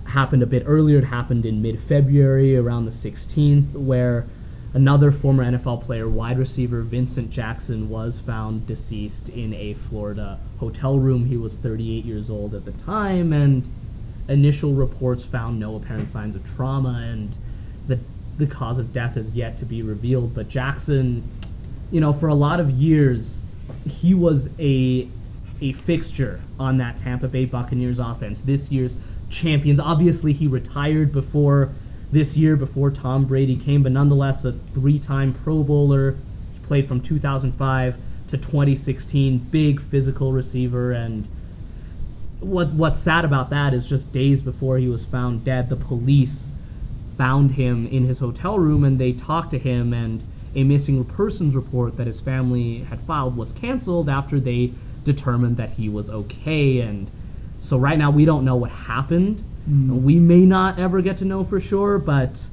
[0.05, 0.99] happened a bit earlier.
[0.99, 4.25] It happened in mid-February, around the 16th, where
[4.75, 10.97] Another former NFL player, wide receiver Vincent Jackson, was found deceased in a Florida hotel
[10.97, 11.25] room.
[11.25, 13.69] He was 38 years old at the time, and
[14.27, 17.35] initial reports found no apparent signs of trauma, and
[17.87, 17.99] the
[18.37, 20.33] the cause of death is yet to be revealed.
[20.33, 21.23] But Jackson,
[21.91, 23.45] you know, for a lot of years,
[23.87, 25.07] he was a
[25.61, 28.41] a fixture on that Tampa Bay Buccaneers offense.
[28.41, 28.97] This year's
[29.29, 29.79] champions.
[29.79, 31.69] Obviously, he retired before
[32.11, 36.11] this year before Tom Brady came, but nonetheless a three-time Pro Bowler.
[36.53, 37.97] He played from 2005
[38.27, 39.37] to 2016.
[39.49, 41.27] Big physical receiver, and
[42.43, 46.51] what what's sad about that is just days before he was found dead, the police
[47.17, 50.23] found him in his hotel room and they talked to him and
[50.55, 54.71] a missing persons report that his family had filed was canceled after they
[55.03, 57.09] determined that he was okay and
[57.61, 60.01] so right now we don't know what happened Mm.
[60.01, 62.45] We may not ever get to know for sure, but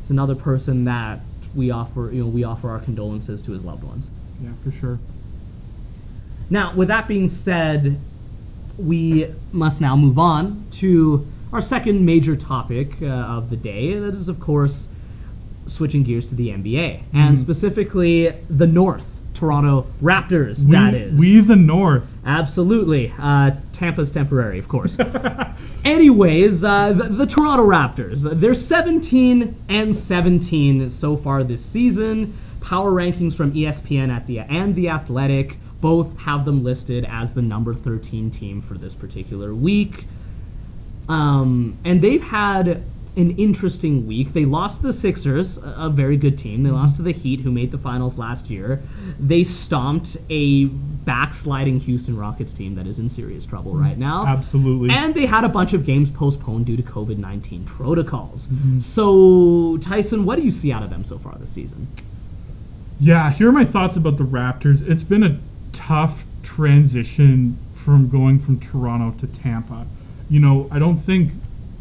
[0.00, 1.20] it's another person that
[1.54, 4.10] we offer, you know, we offer our condolences to his loved ones.
[4.42, 4.98] Yeah, for sure.
[6.48, 8.00] Now, with that being said,
[8.78, 13.92] we must now move on to our second major topic uh, of the day.
[13.92, 14.88] And that is, of course,
[15.66, 17.40] switching gears to the NBA, and mm.
[17.40, 19.16] specifically the North.
[19.32, 21.18] Toronto Raptors, we, that is.
[21.18, 22.18] We the North.
[22.26, 23.10] Absolutely.
[23.18, 24.98] Uh, Tampa's temporary, of course.
[25.84, 28.38] Anyways, uh, the, the, Toronto Raptors.
[28.38, 32.36] They're 17 and 17 so far this season.
[32.60, 37.42] Power rankings from ESPN at the and the Athletic both have them listed as the
[37.42, 40.06] number 13 team for this particular week.
[41.08, 42.82] Um, and they've had
[43.16, 44.32] an interesting week.
[44.32, 46.62] They lost the Sixers, a very good team.
[46.62, 48.82] They lost to the Heat, who made the finals last year.
[49.18, 54.26] They stomped a backsliding Houston Rockets team that is in serious trouble right now.
[54.26, 54.90] Absolutely.
[54.90, 58.46] And they had a bunch of games postponed due to COVID 19 protocols.
[58.46, 58.78] Mm-hmm.
[58.78, 61.88] So, Tyson, what do you see out of them so far this season?
[63.00, 64.86] Yeah, here are my thoughts about the Raptors.
[64.86, 65.38] It's been a
[65.80, 69.86] tough transition from going from Toronto to Tampa.
[70.28, 71.32] You know, I don't think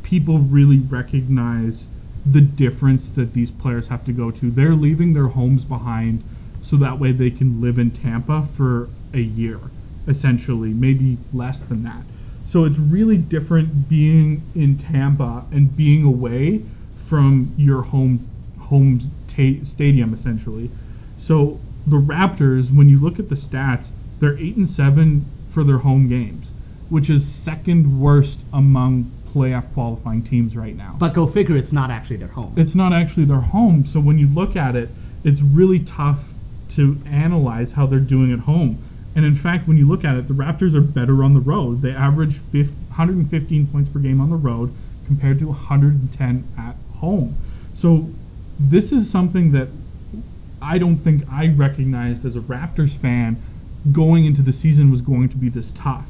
[0.04, 1.86] people really recognize
[2.26, 4.52] the difference that these players have to go to.
[4.52, 6.24] They're leaving their homes behind
[6.62, 9.60] so that way they can live in Tampa for a year,
[10.08, 12.04] essentially, maybe less than that.
[12.46, 16.62] So it's really different being in Tampa and being away
[16.96, 18.26] from your home
[18.58, 20.72] home ta- stadium essentially.
[21.18, 25.78] So the Raptors, when you look at the stats, they're eight and seven for their
[25.78, 26.52] home games,
[26.90, 30.96] which is second worst among playoff qualifying teams right now.
[30.98, 32.54] But go figure, it's not actually their home.
[32.58, 33.86] It's not actually their home.
[33.86, 34.90] So when you look at it,
[35.24, 36.24] it's really tough
[36.70, 38.84] to analyze how they're doing at home.
[39.16, 41.82] And in fact, when you look at it, the Raptors are better on the road.
[41.82, 44.74] They average 115 points per game on the road
[45.08, 47.36] compared to 110 at home.
[47.74, 48.08] So
[48.60, 49.68] this is something that
[50.62, 53.42] I don't think I recognized as a Raptors fan
[53.92, 56.06] going into the season was going to be this tough.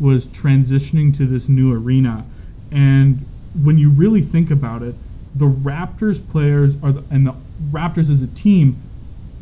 [0.00, 2.24] Was transitioning to this new arena
[2.70, 3.24] and
[3.62, 4.94] when you really think about it,
[5.36, 7.34] the Raptors players are the, and the
[7.70, 8.76] Raptors as a team,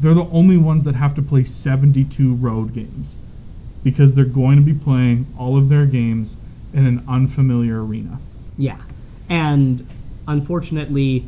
[0.00, 3.16] they're the only ones that have to play 72 road games
[3.82, 6.36] because they're going to be playing all of their games
[6.74, 8.18] in an unfamiliar arena.
[8.58, 8.78] Yeah.
[9.28, 9.86] And
[10.28, 11.24] unfortunately,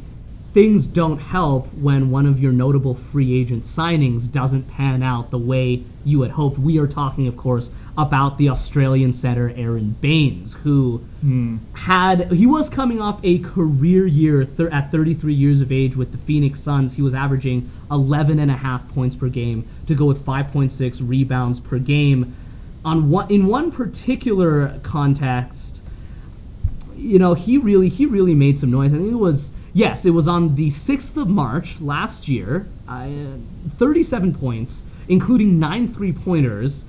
[0.54, 5.38] things don't help when one of your notable free agent signings doesn't pan out the
[5.38, 6.58] way you had hoped.
[6.60, 11.58] We are talking, of course, about the Australian setter Aaron Baynes, who mm.
[11.74, 16.12] had he was coming off a career year th- at 33 years of age with
[16.12, 16.94] the Phoenix Suns.
[16.94, 21.58] He was averaging 11 and a half points per game to go with 5.6 rebounds
[21.58, 22.36] per game.
[22.84, 25.82] On one in one particular context,
[26.96, 28.94] you know, he really he really made some noise.
[28.94, 32.68] I think it was Yes, it was on the 6th of March last year.
[32.88, 33.08] Uh,
[33.68, 36.84] 37 points, including nine three pointers.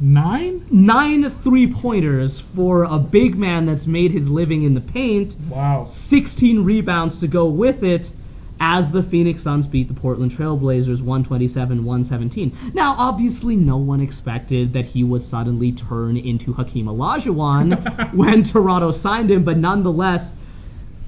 [0.00, 0.66] Nine?
[0.68, 5.36] Nine three pointers for a big man that's made his living in the paint.
[5.48, 5.84] Wow.
[5.84, 8.10] 16 rebounds to go with it
[8.58, 12.74] as the Phoenix Suns beat the Portland Trailblazers 127-117.
[12.74, 18.90] Now, obviously, no one expected that he would suddenly turn into Hakeem Olajuwon when Toronto
[18.90, 20.34] signed him, but nonetheless,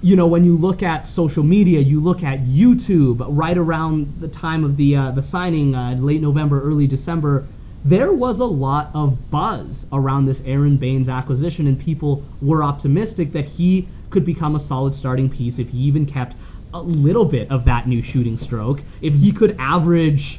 [0.07, 4.29] you know, when you look at social media, you look at YouTube right around the
[4.29, 7.45] time of the uh, the signing, uh, late November, early December,
[7.85, 13.33] there was a lot of buzz around this Aaron Baynes acquisition, and people were optimistic
[13.33, 16.37] that he could become a solid starting piece if he even kept
[16.73, 18.83] a little bit of that new shooting stroke.
[19.03, 20.39] If he could average,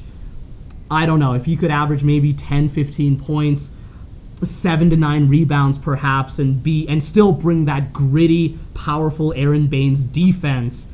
[0.90, 3.70] I don't know, if he could average maybe 10, 15 points
[4.44, 10.04] seven to nine rebounds perhaps and be and still bring that gritty, powerful Aaron Baynes
[10.04, 10.88] defense.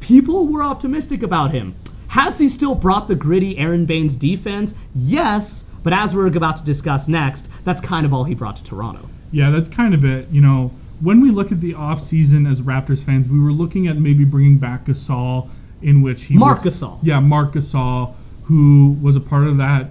[0.00, 1.74] People were optimistic about him.
[2.08, 4.74] Has he still brought the gritty Aaron Baynes defense?
[4.94, 8.64] Yes, but as we're about to discuss next, that's kind of all he brought to
[8.64, 9.08] Toronto.
[9.32, 10.28] Yeah, that's kind of it.
[10.30, 13.96] You know, when we look at the offseason as Raptors fans, we were looking at
[13.96, 15.48] maybe bringing back Gasol,
[15.82, 16.98] in which he Marc was, Gasol.
[17.02, 18.14] Yeah, Marc Gasol,
[18.44, 19.90] who was a part of that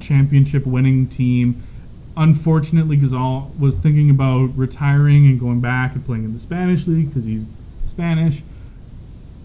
[0.00, 1.62] championship winning team
[2.16, 7.08] unfortunately, Gasol was thinking about retiring and going back and playing in the Spanish league
[7.08, 7.44] because he's
[7.86, 8.42] Spanish.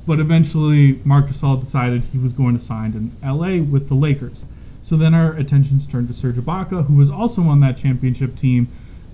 [0.07, 4.43] But eventually, Marc Gasol decided he was going to sign in LA with the Lakers.
[4.82, 8.67] So then our attentions turned to Serge Ibaka, who was also on that championship team.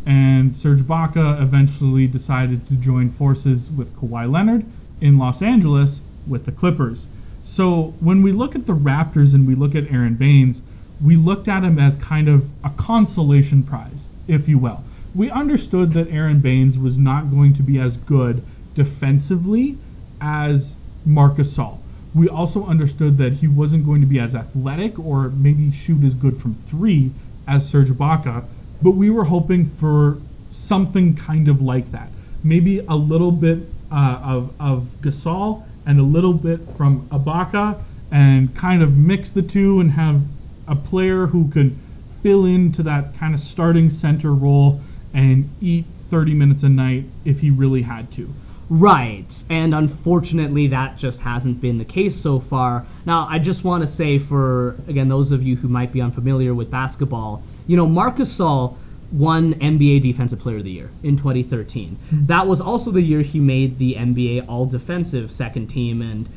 [0.06, 4.66] And Serge Ibaka eventually decided to join forces with Kawhi Leonard
[5.02, 7.08] in Los Angeles with the Clippers.
[7.44, 10.62] So when we look at the Raptors and we look at Aaron Baynes,
[11.04, 14.84] we looked at him as kind of a consolation prize, if you will.
[15.16, 18.42] We understood that Aaron Baynes was not going to be as good
[18.76, 19.78] defensively
[20.22, 20.76] as
[21.06, 21.78] Marc Gasol.
[22.14, 26.14] We also understood that he wasn't going to be as athletic or maybe shoot as
[26.14, 27.12] good from three
[27.48, 28.44] as Serge Ibaka,
[28.82, 30.18] but we were hoping for
[30.52, 32.10] something kind of like that.
[32.44, 33.60] Maybe a little bit
[33.92, 37.78] uh, of, of Gasol and a little bit from Ibaka
[38.12, 40.22] and kind of mix the two and have
[40.68, 41.78] a player who could
[42.22, 44.82] fill into that kind of starting center role
[45.14, 48.34] and eat 30 minutes a night if he really had to.
[48.70, 52.86] Right, and unfortunately, that just hasn't been the case so far.
[53.06, 56.54] Now, I just want to say for, again, those of you who might be unfamiliar
[56.54, 58.76] with basketball, you know, Marcus Gasol
[59.10, 61.96] won NBA Defensive Player of the Year in 2013.
[61.96, 62.26] Hmm.
[62.26, 66.28] That was also the year he made the NBA All Defensive second team, and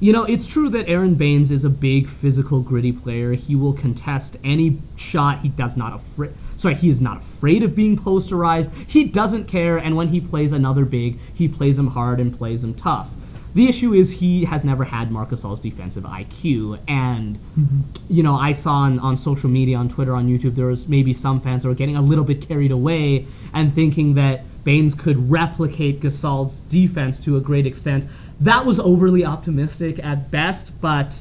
[0.00, 3.32] you know, it's true that Aaron Baynes is a big, physical, gritty player.
[3.32, 5.40] He will contest any shot.
[5.40, 6.32] He does not afraid.
[6.56, 8.72] Sorry, he is not afraid of being posterized.
[8.88, 12.62] He doesn't care, and when he plays another big, he plays him hard and plays
[12.62, 13.12] him tough.
[13.54, 17.80] The issue is he has never had Marc Gasol's defensive IQ, and mm-hmm.
[18.08, 21.14] you know I saw on, on social media, on Twitter, on YouTube, there was maybe
[21.14, 25.30] some fans who were getting a little bit carried away and thinking that Baynes could
[25.30, 28.04] replicate Gasol's defense to a great extent.
[28.40, 31.20] That was overly optimistic at best, but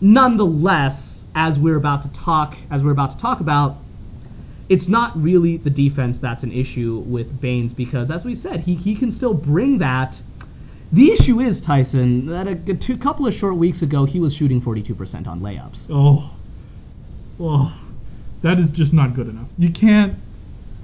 [0.00, 3.78] nonetheless, as we're about to talk, as we're about to talk about,
[4.68, 8.74] it's not really the defense that's an issue with Baynes because, as we said, he,
[8.74, 10.20] he can still bring that.
[10.92, 14.34] The issue is Tyson that a, a two, couple of short weeks ago he was
[14.34, 15.88] shooting 42% on layups.
[15.90, 16.34] Oh,
[17.38, 17.78] oh,
[18.42, 19.48] that is just not good enough.
[19.58, 20.16] You can't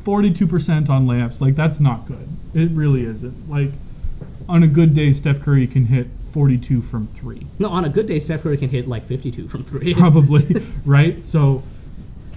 [0.05, 2.29] 42% on layups like that's not good.
[2.55, 3.49] It really isn't.
[3.49, 3.70] Like
[4.49, 7.47] on a good day, Steph Curry can hit 42 from three.
[7.59, 9.95] No, on a good day, Steph Curry can hit like 52 from three.
[9.99, 11.22] Probably, right?
[11.22, 11.62] So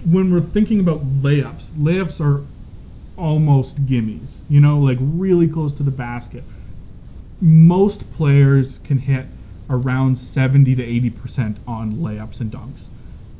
[0.04, 2.44] when we're thinking about layups, layups are
[3.16, 6.44] almost gimmies, you know, like really close to the basket.
[7.40, 9.26] Most players can hit
[9.68, 12.86] around 70 to 80% on layups and dunks.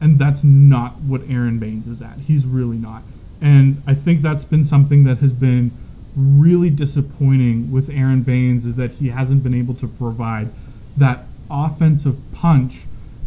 [0.00, 2.18] And that's not what Aaron Baynes is at.
[2.18, 3.02] He's really not.
[3.40, 5.70] And I think that's been something that has been
[6.16, 10.48] really disappointing with Aaron Baynes is that he hasn't been able to provide
[10.96, 12.86] that offensive punch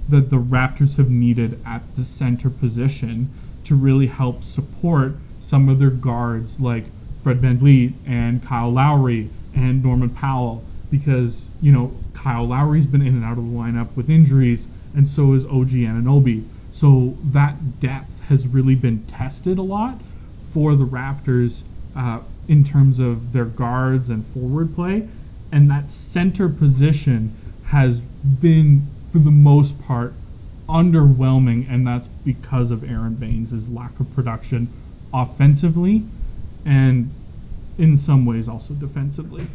[0.10, 3.30] that the Raptors have needed at the center position
[3.66, 6.86] to really help support some of their guards like
[7.22, 13.04] Fred Van VanVleet and Kyle Lowry and Norman Powell because, you know, Kyle Lowry's been
[13.04, 16.44] in and out of the lineup with injuries and so is OG Anunoby.
[16.74, 20.00] So that depth has really been tested a lot
[20.54, 21.62] for the Raptors
[21.96, 25.08] uh, in terms of their guards and forward play,
[25.52, 27.36] and that center position
[27.66, 30.14] has been, for the most part,
[30.68, 34.68] underwhelming, and that's because of Aaron Baynes' lack of production
[35.14, 36.04] offensively
[36.66, 37.10] and
[37.78, 39.46] in some ways also defensively.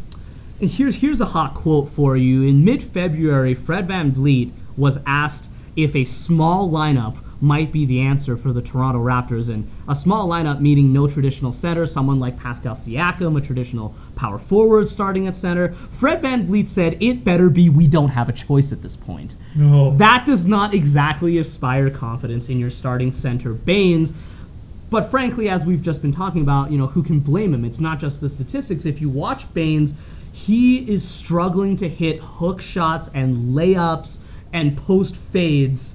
[0.61, 2.43] And here's here's a hot quote for you.
[2.43, 8.53] In mid-February, Fred VanVleet was asked if a small lineup might be the answer for
[8.53, 9.51] the Toronto Raptors.
[9.51, 14.39] And a small lineup meaning no traditional center, someone like Pascal Siakam, a traditional power
[14.39, 15.75] forward starting at center.
[15.75, 19.37] Fred Van VanVleet said, It better be we don't have a choice at this point.
[19.55, 19.97] No.
[19.97, 24.13] That does not exactly inspire confidence in your starting center, Baynes.
[24.91, 27.65] But frankly, as we've just been talking about, you know, who can blame him?
[27.65, 28.87] It's not just the statistics.
[28.87, 29.95] If you watch Baynes,
[30.33, 34.19] he is struggling to hit hook shots and layups
[34.53, 35.94] and post fades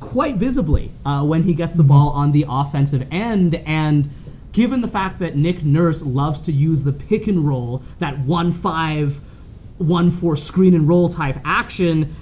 [0.00, 3.54] quite visibly uh, when he gets the ball on the offensive end.
[3.54, 4.08] And
[4.52, 8.52] given the fact that Nick Nurse loves to use the pick and roll, that 1
[8.52, 9.20] 5,
[9.78, 12.14] 1 4 screen and roll type action,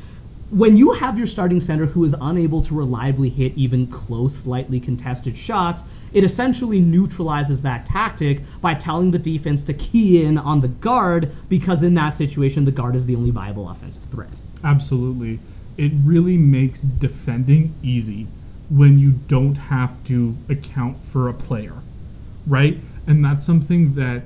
[0.50, 4.78] when you have your starting center who is unable to reliably hit even close, slightly
[4.78, 10.60] contested shots, it essentially neutralizes that tactic by telling the defense to key in on
[10.60, 14.40] the guard because in that situation, the guard is the only viable offensive threat.
[14.62, 15.40] Absolutely
[15.76, 18.26] it really makes defending easy
[18.70, 21.74] when you don't have to account for a player,
[22.46, 22.78] right?
[23.06, 24.22] And that's something that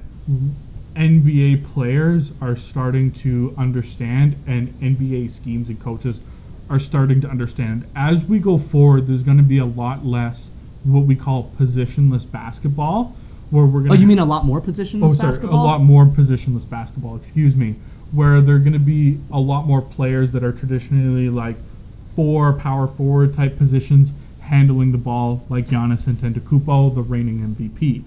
[0.97, 6.21] NBA players are starting to understand, and NBA schemes and coaches
[6.71, 7.85] are starting to understand.
[7.97, 10.51] As we go forward, there's going to be a lot less
[10.85, 13.17] what we call positionless basketball,
[13.51, 13.93] where we're going.
[13.93, 15.63] Oh, you mean a lot more positionless oh, sorry, basketball?
[15.63, 17.17] A lot more positionless basketball.
[17.17, 17.75] Excuse me
[18.13, 21.57] where there are going to be a lot more players that are traditionally like
[22.15, 28.03] four power forward type positions handling the ball like Giannis and Antetokounmpo, the reigning MVP.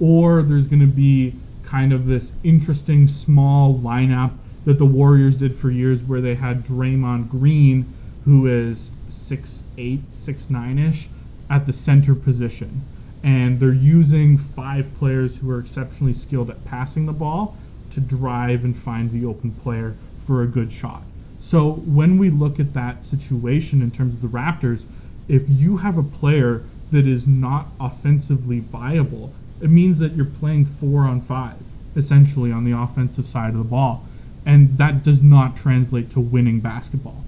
[0.00, 1.32] Or there's going to be
[1.62, 4.32] kind of this interesting small lineup
[4.64, 7.94] that the Warriors did for years where they had Draymond Green,
[8.24, 11.06] who is 6'8", 6'9",
[11.48, 12.82] at the center position.
[13.22, 17.56] And they're using five players who are exceptionally skilled at passing the ball
[17.96, 21.02] to drive and find the open player for a good shot.
[21.40, 24.84] So when we look at that situation in terms of the Raptors,
[25.28, 30.66] if you have a player that is not offensively viable, it means that you're playing
[30.66, 31.56] four on five,
[31.96, 34.06] essentially, on the offensive side of the ball.
[34.44, 37.24] And that does not translate to winning basketball.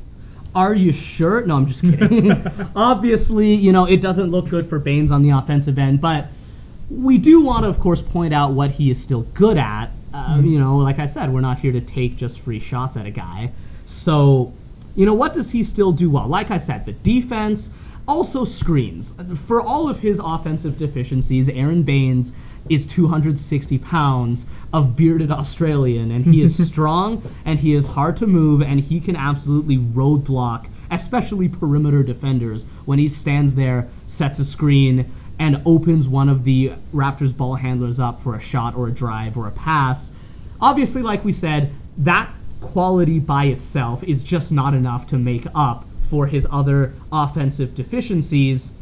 [0.55, 1.45] Are you sure?
[1.47, 2.33] No, I'm just kidding.
[2.77, 6.29] Obviously, you know, it doesn't look good for Baynes on the offensive end, but
[6.91, 9.91] we do want to, of course, point out what he is still good at.
[10.13, 10.41] Uh.
[10.43, 13.11] You know, like I said, we're not here to take just free shots at a
[13.11, 13.53] guy.
[13.85, 14.53] So,
[14.95, 16.27] you know, what does he still do well?
[16.27, 17.71] Like I said, the defense,
[18.09, 19.15] also screens.
[19.47, 22.33] For all of his offensive deficiencies, Aaron Baynes
[22.69, 28.27] is 260 pounds of bearded Australian, and he is strong and he is hard to
[28.27, 34.45] move, and he can absolutely roadblock, especially perimeter defenders, when he stands there, sets a
[34.45, 38.93] screen, and opens one of the Raptors ball handlers up for a shot or a
[38.93, 40.13] drive or a pass.
[40.61, 45.85] Obviously, like we said, that quality by itself is just not enough to make up
[46.03, 48.73] for his other offensive deficiencies.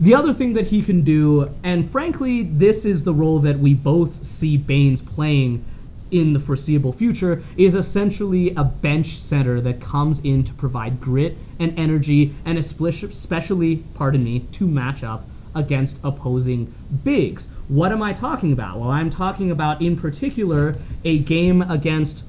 [0.00, 3.74] The other thing that he can do, and frankly, this is the role that we
[3.74, 5.64] both see Baynes playing
[6.10, 11.36] in the foreseeable future, is essentially a bench center that comes in to provide grit
[11.58, 15.24] and energy, and especially, pardon me, to match up
[15.58, 16.72] against opposing
[17.04, 17.46] bigs.
[17.68, 18.78] What am I talking about?
[18.78, 22.24] Well, I'm talking about in particular a game against.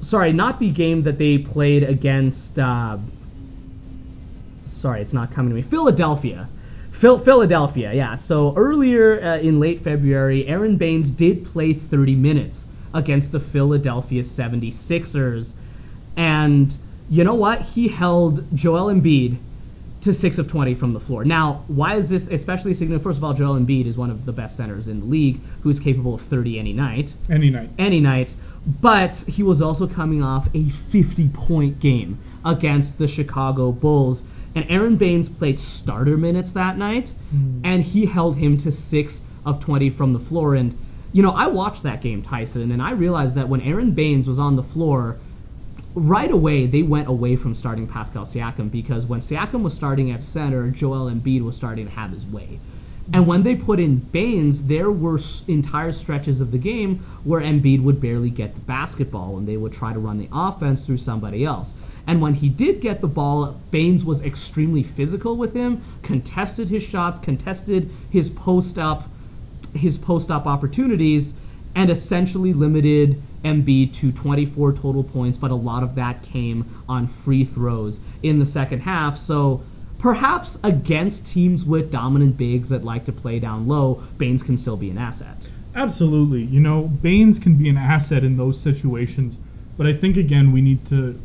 [0.00, 2.58] Sorry, not the game that they played against.
[2.58, 2.98] Uh,
[4.64, 5.62] sorry, it's not coming to me.
[5.62, 6.48] Philadelphia.
[6.92, 8.14] Phil- Philadelphia, yeah.
[8.14, 14.22] So earlier uh, in late February, Aron Baynes did play 30 minutes against the Philadelphia
[14.22, 15.54] 76ers.
[16.16, 16.74] And
[17.10, 17.60] you know what?
[17.60, 19.36] He held Joel Embiid
[20.02, 21.24] to 6 of 20 from the floor.
[21.24, 23.02] Now, why is this especially significant?
[23.02, 25.70] First of all, Joel Embiid is one of the best centers in the league who
[25.70, 27.70] is capable of 30 any night Any night.
[27.78, 28.34] any night,
[28.80, 34.22] but he was also coming off a 50 point game against the Chicago Bulls.
[34.54, 37.60] And Aron Baynes played starter minutes that night, Mm.
[37.64, 40.54] and he held him to 6 of 20 from the floor.
[40.54, 40.74] And,
[41.12, 44.38] you know, I watched that game, Tyson, and I realized that when Aron Baynes was
[44.38, 45.16] on the floor,
[45.96, 50.22] right away they went away from starting Pascal Siakam because when Siakam was starting at
[50.22, 52.60] center, Joel Embiid was starting to have his way.
[53.12, 55.18] And when they put in Baynes, there were
[55.48, 59.72] entire stretches of the game where Embiid would barely get the basketball and they would
[59.72, 61.74] try to run the offense through somebody else.
[62.06, 66.82] And when he did get the ball, Baynes was extremely physical with him, contested his
[66.82, 69.08] shots, contested his post up
[69.74, 71.34] his post up opportunities
[71.74, 77.06] and essentially limited Embiid to 24 total points, but a lot of that came on
[77.06, 79.16] free throws in the second half.
[79.16, 79.62] So
[79.98, 84.76] perhaps against teams with dominant bigs that like to play down low, Baynes can still
[84.76, 85.48] be an asset.
[85.76, 86.42] Absolutely.
[86.42, 89.38] You know, Baynes can be an asset in those situations,
[89.76, 91.20] but I think again we need to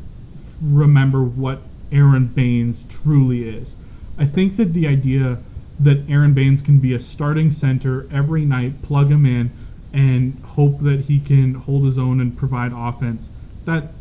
[0.62, 1.60] remember what
[1.92, 3.76] Aron Baynes truly is.
[4.20, 5.40] I think that the idea
[5.80, 9.50] that Aron Baynes can be a starting center every night, plug him in,
[9.94, 13.30] and hope that he can hold his own and provide offense,
[13.66, 13.94] that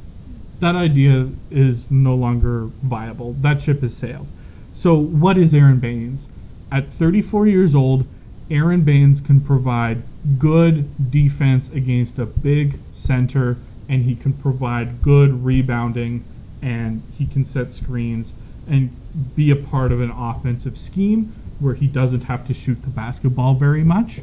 [0.60, 3.32] that idea is no longer viable.
[3.40, 4.26] That ship has sailed.
[4.72, 6.28] So what is Aron Baynes?
[6.70, 8.04] At 34 years old,
[8.50, 10.02] Aron Baynes can provide
[10.38, 13.56] good defense against a big center,
[13.88, 16.24] and he can provide good rebounding,
[16.62, 18.32] and he can set screens
[18.68, 18.90] and
[19.34, 23.54] be a part of an offensive scheme where he doesn't have to shoot the basketball
[23.54, 24.20] very much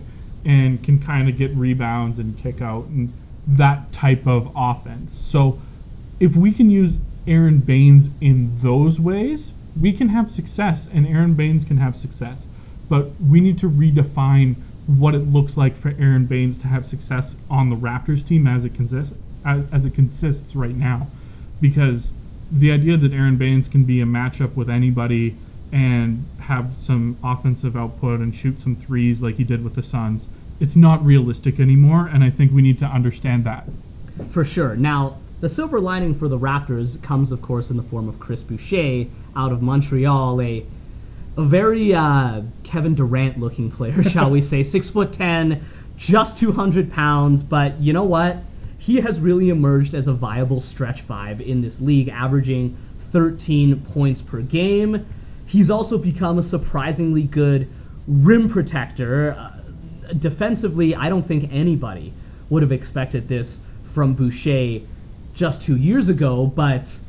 [0.47, 3.13] and can kind of get rebounds and kick out and
[3.45, 5.13] that type of offense.
[5.13, 5.59] So
[6.19, 11.33] if we can use Aron Baynes in those ways, we can have success, and Aron
[11.35, 12.47] Baynes can have success.
[12.89, 14.55] But we need to redefine
[14.87, 18.63] what it looks like for Aron Baynes to have success on the Raptors team as
[18.63, 19.13] it consists
[19.45, 21.07] as, as it consists right now,
[21.61, 22.11] because
[22.51, 25.35] the idea that Aron Baynes can be a matchup with anybody
[25.73, 30.27] and have some offensive output and shoot some threes like he did with the Suns,
[30.59, 33.67] it's not realistic anymore, and I think we need to understand that.
[34.31, 34.75] For sure.
[34.75, 38.43] Now, the silver lining for the Raptors comes, of course, in the form of Chris
[38.43, 39.05] Boucher
[39.35, 40.65] out of Montreal, a
[41.37, 45.63] a very uh, Kevin Durant looking player, shall we say, six foot ten,
[45.95, 47.43] just 200 pounds.
[47.43, 48.37] But you know what?
[48.79, 52.77] He has really emerged as a viable stretch five in this league, averaging
[53.11, 55.05] 13 points per game.
[55.45, 57.69] He's also become a surprisingly good
[58.07, 59.35] rim protector.
[59.37, 59.51] Uh,
[60.17, 62.13] defensively, I don't think anybody
[62.49, 64.81] would have expected this from Boucher
[65.33, 66.99] just two years ago, but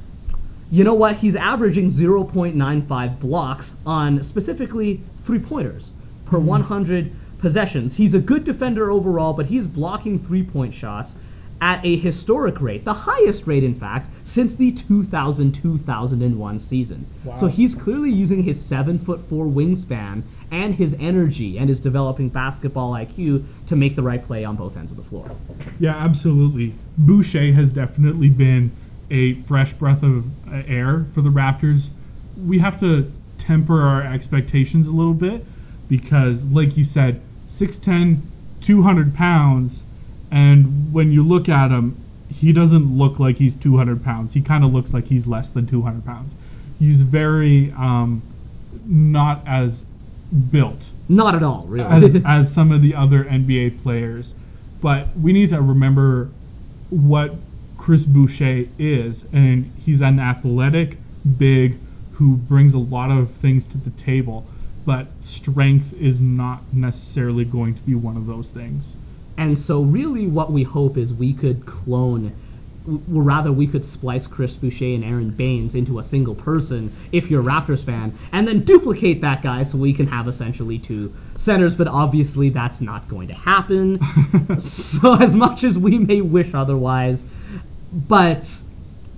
[0.71, 1.17] you know what?
[1.17, 5.93] He's averaging 0.95 blocks on specifically three pointers
[6.27, 6.47] per mm-hmm.
[6.47, 7.97] 100 possessions.
[7.97, 11.15] He's a good defender overall, but he's blocking three point shots
[11.61, 17.07] at a historic rate, the highest rate, in fact, since the 2000 2001 season.
[17.25, 17.35] Wow.
[17.37, 22.29] So he's clearly using his 7 foot 4 wingspan and his energy and his developing
[22.29, 25.31] basketball IQ to make the right play on both ends of the floor.
[25.79, 26.75] Yeah, absolutely.
[26.97, 28.71] Boucher has definitely been
[29.11, 30.27] a fresh breath of
[30.69, 31.89] air for the Raptors.
[32.47, 35.45] We have to temper our expectations a little bit
[35.89, 38.21] because, like you said, 6'10,
[38.61, 39.85] 200 pounds,
[40.31, 41.97] and when you look at him,
[42.29, 44.33] he doesn't look like he's 200 pounds.
[44.35, 46.35] He kind of looks like he's less than 200 pounds.
[46.79, 48.23] He's very um,
[48.85, 49.85] not as
[50.51, 51.89] built Not at all, really.
[51.89, 54.35] as, as some of the other NBA players.
[54.81, 56.31] But we need to remember
[56.91, 57.35] what
[57.79, 60.99] Chris Boucher is, and he's an athletic,
[61.39, 61.79] big,
[62.13, 64.47] who brings a lot of things to the table.
[64.85, 68.95] But strength is not necessarily going to be one of those things.
[69.39, 72.33] And so, really, what we hope is we could clone,
[72.87, 77.31] or rather, we could splice Chris Boucher and Aron Baynes into a single person if
[77.31, 81.15] you're a Raptors fan, and then duplicate that guy so we can have essentially two
[81.37, 81.77] centers.
[81.77, 84.01] But obviously, that's not going to happen.
[84.59, 87.25] so, as much as we may wish otherwise,
[87.93, 88.61] but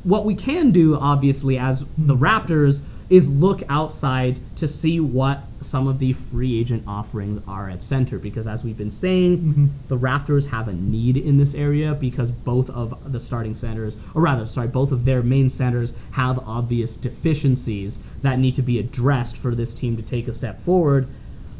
[0.02, 5.88] what we can do, obviously, as the Raptors, is look outside to see what some
[5.88, 8.18] of the free agent offerings are at center.
[8.18, 9.68] Because as we've been saying, Mhm.
[9.88, 14.22] the Raptors have a need in this area because both of the starting centers, or
[14.22, 19.36] rather, sorry, both of their main centers have obvious deficiencies that need to be addressed
[19.36, 21.08] for this team to take a step forward.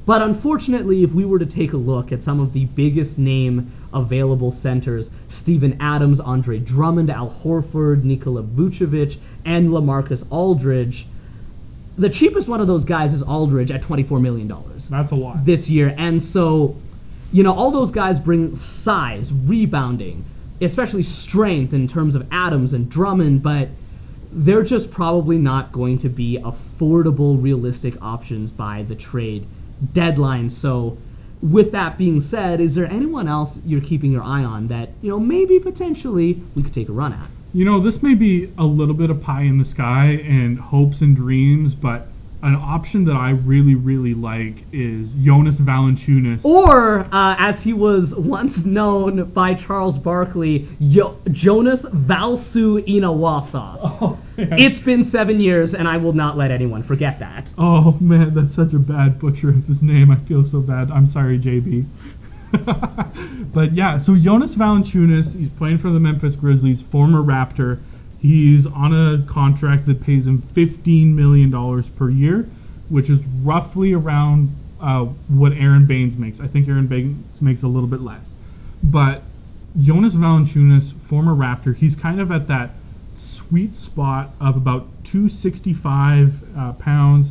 [0.06, 3.72] But unfortunately, if we were to take a look at some of the biggest name
[3.92, 11.06] available centers, Steven Adams, Andre Drummond, Al Horford, Nikola Vucevic, and LaMarcus Aldridge,
[12.00, 14.48] the cheapest one of those guys is Aldridge at $24 million
[14.88, 15.44] That's a lot.
[15.44, 15.94] this year.
[15.96, 16.76] And so,
[17.30, 20.24] you know, all those guys bring size, rebounding,
[20.62, 23.68] especially strength in terms of Adams and Drummond, but
[24.32, 29.46] they're just probably not going to be affordable, realistic options by the trade
[29.92, 30.48] deadline.
[30.48, 30.96] So,
[31.42, 35.10] with that being said, is there anyone else you're keeping your eye on that, you
[35.10, 37.28] know, maybe potentially we could take a run at?
[37.52, 41.00] You know, this may be a little bit of pie in the sky and hopes
[41.00, 42.06] and dreams, but
[42.42, 46.44] an option that I really, really like is Jonas Valanciunas.
[46.44, 53.80] Or, uh, as he was once known by Charles Barkley, Yo- Jonas Valsu Inawasas.
[54.00, 54.58] Oh, man.
[54.58, 57.52] It's been seven years, and I will not let anyone forget that.
[57.58, 60.10] Oh man, that's such a bad butcher of his name.
[60.10, 60.90] I feel so bad.
[60.90, 61.84] I'm sorry, JB.
[63.52, 67.80] but yeah, so Jonas Valanciunas, he's playing for the Memphis Grizzlies, former Raptor.
[68.20, 72.48] He's on a contract that pays him 15 million dollars per year,
[72.88, 76.40] which is roughly around uh, what Aron Baynes makes.
[76.40, 78.32] I think Aron Baynes makes a little bit less,
[78.82, 79.22] but
[79.80, 82.70] Jonas Valanciunas, former Raptor, he's kind of at that
[83.18, 87.30] sweet spot of about 265 uh, pounds,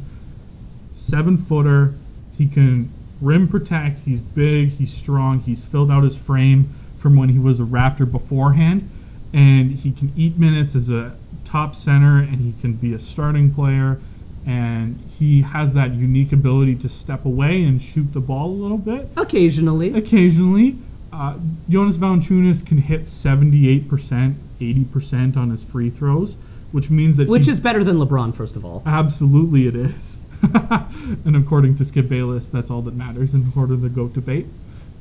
[0.95, 1.93] seven footer.
[2.37, 2.89] He can
[3.21, 3.99] rim protect.
[4.01, 4.69] He's big.
[4.69, 5.39] He's strong.
[5.41, 8.89] He's filled out his frame from when he was a Raptor beforehand,
[9.33, 11.15] and he can eat minutes as a
[11.45, 13.99] top center, and he can be a starting player.
[14.45, 18.77] And he has that unique ability to step away and shoot the ball a little
[18.77, 19.93] bit Occasionally.
[19.93, 20.77] occasionally.
[21.11, 21.35] Uh,
[21.69, 26.35] Jonas Valanciunas can hit 78%, 80% on his free throws,
[26.71, 28.81] which means that Which he- is better than LeBron, first of all.
[28.85, 30.17] absolutely it is.
[31.25, 34.45] and according to Skip Bayless, that's all that matters in order to GOAT debate.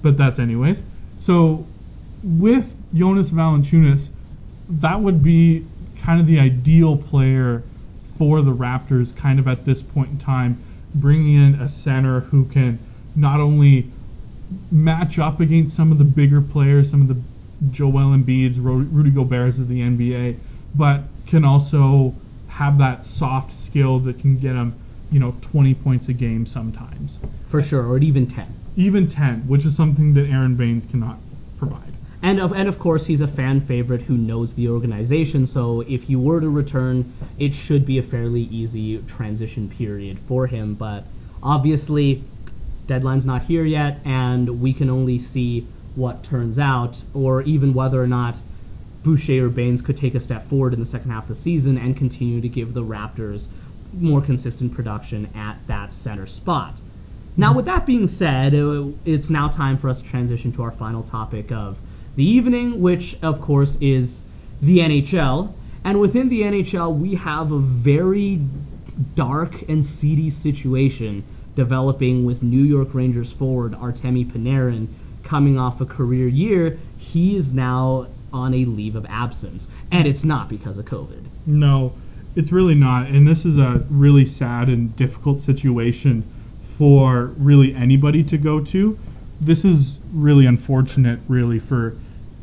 [0.02, 0.82] But that's anyways.
[1.16, 1.66] So
[2.22, 4.10] with Jonas Valanciunas,
[4.68, 5.66] that would be
[6.02, 7.62] kind of the ideal player
[8.16, 10.62] for the Raptors, kind of at this point in time,
[10.94, 12.78] bringing in a center who can
[13.14, 13.90] not only
[14.70, 17.16] match up against some of the bigger players, some of the
[17.70, 20.38] Joel Embiid's, Rudy Gobert's of the NBA,
[20.74, 22.14] but can also
[22.48, 24.74] have that soft skill that can get him,
[25.10, 28.46] you know, 20 points a game sometimes, For sure, or even 10.
[28.76, 31.18] even 10, which is something that Aron Baynes cannot
[31.58, 31.92] provide.
[32.22, 36.02] And of, and of course, he's a fan favorite who knows the organization, so if
[36.04, 40.74] he were to return, it should be a fairly easy transition period for him.
[40.74, 41.04] But
[41.42, 42.24] obviously,
[42.86, 48.02] deadline's not here yet, and we can only see what turns out, or even whether
[48.02, 48.36] or not
[49.04, 51.78] Boucher or Baynes could take a step forward in the second half of the season
[51.78, 53.48] and continue to give the Raptors
[53.92, 56.80] more consistent production at that center spot.
[57.36, 60.72] Now, with that being said, uh, it's now time for us to transition to our
[60.72, 61.78] final topic of
[62.16, 64.24] the evening, which, of course, is
[64.60, 65.52] the NHL.
[65.84, 68.40] And within the NHL, we have a very
[69.14, 71.22] dark and seedy situation
[71.54, 74.88] developing with New York Rangers forward Artemi Panarin
[75.22, 76.78] coming off a career year.
[76.98, 81.24] He is now on a leave of absence, and it's not because of COVID.
[81.46, 81.94] No,
[82.36, 83.08] it's really not.
[83.08, 86.24] And this is a really sad and difficult situation
[86.76, 88.98] for really anybody to go to.
[89.40, 91.96] This is really unfortunate, really, for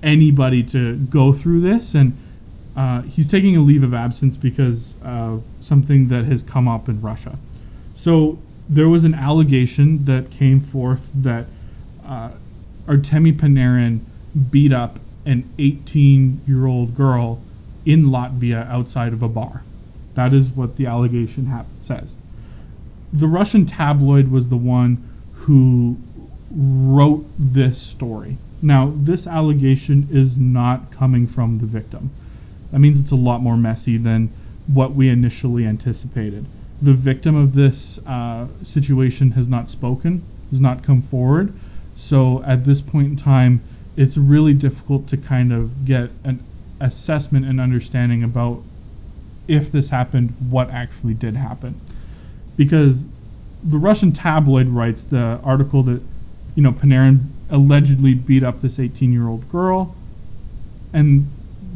[0.04, 1.96] anybody to go through this.
[1.96, 2.18] And
[2.76, 7.02] uh, he's taking a leave of absence because of something that has come up in
[7.02, 7.38] Russia.
[7.94, 8.38] So
[8.68, 11.46] there was an allegation that came forth that
[12.06, 12.32] uh,
[12.88, 14.02] Artemi Panarin
[14.52, 17.42] beat up an 18 year old girl
[17.86, 19.64] in Latvia outside of a bar.
[20.16, 22.16] That is what the allegation ha- says.
[23.14, 25.98] The Russian tabloid was the one who
[26.52, 28.38] wrote this story.
[28.62, 32.10] Now, this allegation is not coming from the victim.
[32.72, 34.30] That means it's a lot more messy than
[34.68, 36.46] what we initially anticipated.
[36.82, 41.54] The victim of this uh, situation has not spoken, has not come forward.
[41.96, 43.62] So at this point in time,
[43.96, 46.44] it's really difficult to kind of get an
[46.80, 48.62] assessment and understanding about
[49.48, 51.80] if this happened, what actually did happen.
[52.56, 53.08] Because
[53.64, 56.02] the Russian tabloid writes the article that,
[56.56, 59.96] you know, Panarin allegedly beat up this 18 year old girl,
[60.94, 61.30] and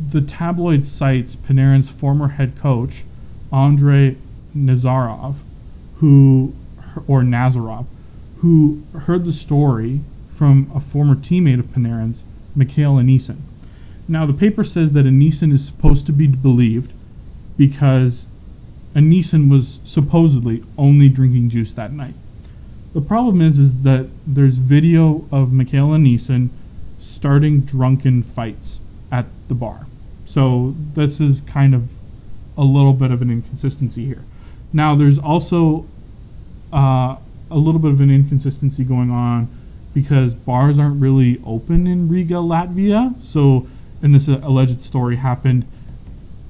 [0.09, 3.03] the tabloid cites Panarin's former head coach,
[3.51, 4.15] Andrei
[4.55, 5.35] Nazarov,
[5.97, 6.53] who,
[7.07, 7.85] or Nazarov,
[8.37, 9.99] who heard the story
[10.35, 12.23] from a former teammate of Panarin's,
[12.55, 13.37] Mikhail Anisin.
[14.07, 16.93] Now, the paper says that Anisin is supposed to be believed
[17.59, 18.25] because
[18.95, 22.13] Anisin was supposedly only drinking juice that night.
[22.93, 26.51] The problem is, is that there's video of Mikhail Anisin
[27.01, 28.79] starting drunken fights
[29.11, 29.85] at the bar.
[30.23, 31.89] So this is kind of
[32.57, 34.23] a little bit of an inconsistency here.
[34.71, 35.85] Now, there's also
[36.71, 37.17] uh,
[37.51, 39.49] a little bit of an inconsistency going on
[39.93, 43.13] because bars aren't really open in Riga, Latvia.
[43.25, 43.67] So,
[44.01, 45.65] and this uh, alleged story happened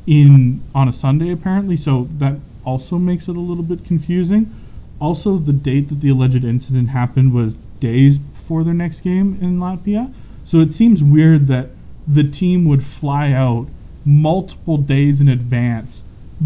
[0.10, 1.78] in on a Sunday apparently.
[1.78, 4.52] So that also makes it a little bit confusing.
[5.00, 9.60] Also, the date that the alleged incident happened was days before their next game in
[9.60, 10.12] Latvia.
[10.46, 11.70] So it seems weird that
[12.08, 13.68] the team would fly out
[14.04, 16.04] multiple days in advance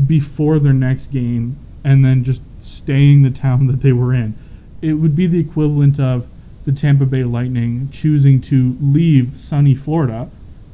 [0.07, 4.35] before their next game and then just staying the town that they were in.
[4.81, 6.27] It would be the equivalent of
[6.65, 10.29] the Tampa Bay Lightning choosing to leave sunny Florida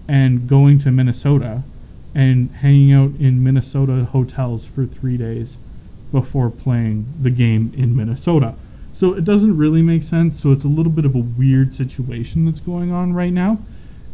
[0.07, 1.61] and going to Minnesota
[2.19, 5.57] and hanging out in Minnesota hotels for three days
[6.11, 8.53] before playing the game in Minnesota.
[8.93, 10.37] So it doesn't really make sense.
[10.37, 13.57] So it's a little bit of a weird situation that's going on right now.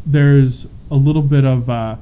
[0.05, 1.95] There's a little bit of uh,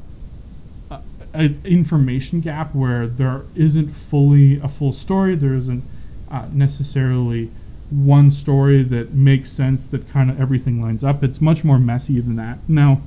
[1.34, 5.36] an information gap where there isn't fully a full story.
[5.36, 5.86] There isn't
[6.30, 7.50] uh, necessarily
[7.90, 11.24] one story that makes sense that kind of everything lines up.
[11.24, 12.58] It's much more messy than that.
[12.68, 13.00] Now,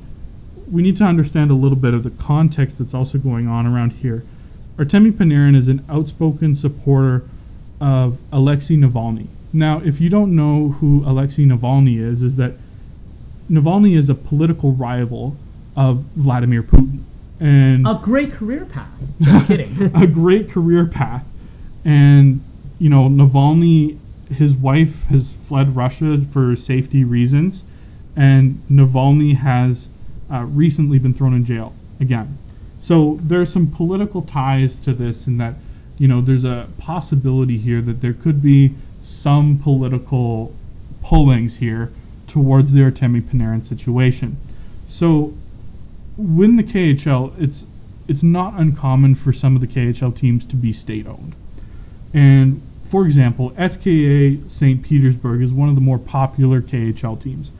[0.70, 3.92] we need to understand a little bit of the context that's also going on around
[3.92, 4.24] here.
[4.76, 7.24] Artemi Panarin is an outspoken supporter
[7.80, 9.26] of Alexei Navalny.
[9.52, 12.52] Now, if you don't know who Alexei Navalny is, is that
[13.50, 15.36] Navalny is a political rival
[15.76, 17.02] of Vladimir Putin.
[17.38, 18.88] And a great career path.
[19.20, 19.92] Just kidding.
[19.94, 21.24] a great career path.
[21.84, 22.42] And
[22.78, 23.98] you know, Navalny
[24.30, 27.62] his wife has fled Russia for safety reasons,
[28.16, 29.88] and Navalny has
[30.30, 32.38] uh, recently been thrown in jail again.
[32.80, 35.54] So there's some political ties to this, in that
[35.98, 40.54] you know there's a possibility here that there could be some political
[41.02, 41.92] pullings here
[42.26, 44.36] towards the Artemi Panarin situation.
[44.88, 45.34] So
[46.16, 47.64] when the KHL, it's
[48.08, 51.34] it's not uncommon for some of the KHL teams to be state owned.
[52.14, 54.82] And for example, SKA St.
[54.82, 57.50] Petersburg is one of the more popular KHL teams.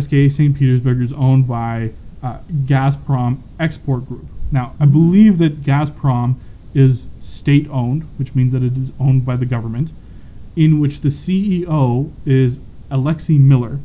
[0.00, 0.56] SKA St.
[0.56, 1.90] Petersburg is owned by
[2.22, 4.24] uh, Gazprom Export Group.
[4.50, 6.36] Now, I believe that Gazprom
[6.74, 9.90] is state owned, which means that it is owned by the government,
[10.56, 12.58] in which the CEO is
[12.90, 13.78] Alexei Miller,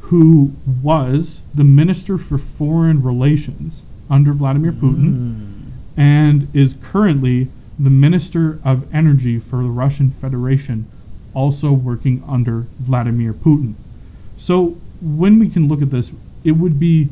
[0.00, 0.52] who
[0.82, 5.40] was the Minister for Foreign Relations under Vladimir Putin Mm.
[5.96, 7.48] and is currently
[7.78, 10.86] the Minister of Energy for the Russian Federation,
[11.32, 13.74] also working under Vladimir Putin.
[14.36, 16.10] So when we can look at this,
[16.44, 17.08] it would be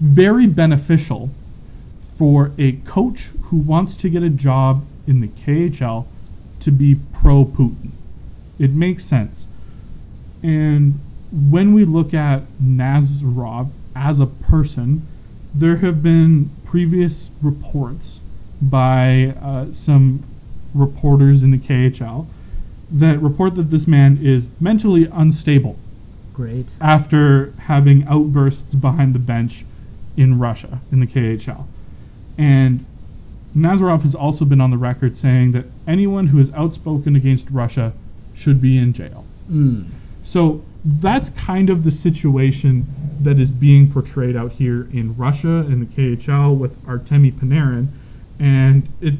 [0.00, 1.30] very beneficial
[2.16, 6.06] for a coach who wants to get a job in the KHL
[6.60, 7.90] to be pro Putin.
[8.58, 9.46] It makes sense.
[10.42, 11.00] And
[11.32, 15.06] when we look at Nazarov as a person,
[15.54, 18.20] there have been previous reports
[18.60, 20.22] by uh, some
[20.74, 22.26] reporters in the KHL
[22.90, 25.78] that report that this man is mentally unstable
[26.36, 26.74] Great.
[26.82, 29.64] after having outbursts behind the bench
[30.18, 31.64] in Russia in the KHL.
[32.36, 32.84] And
[33.56, 37.94] Nazarov has also been on the record saying that anyone who is outspoken against Russia
[38.34, 39.24] should be in jail.
[39.50, 39.86] Mm.
[40.24, 42.86] So that's kind of the situation
[43.22, 47.88] that is being portrayed out here in Russia in the KHL with Artemi Panarin,
[48.38, 49.14] and it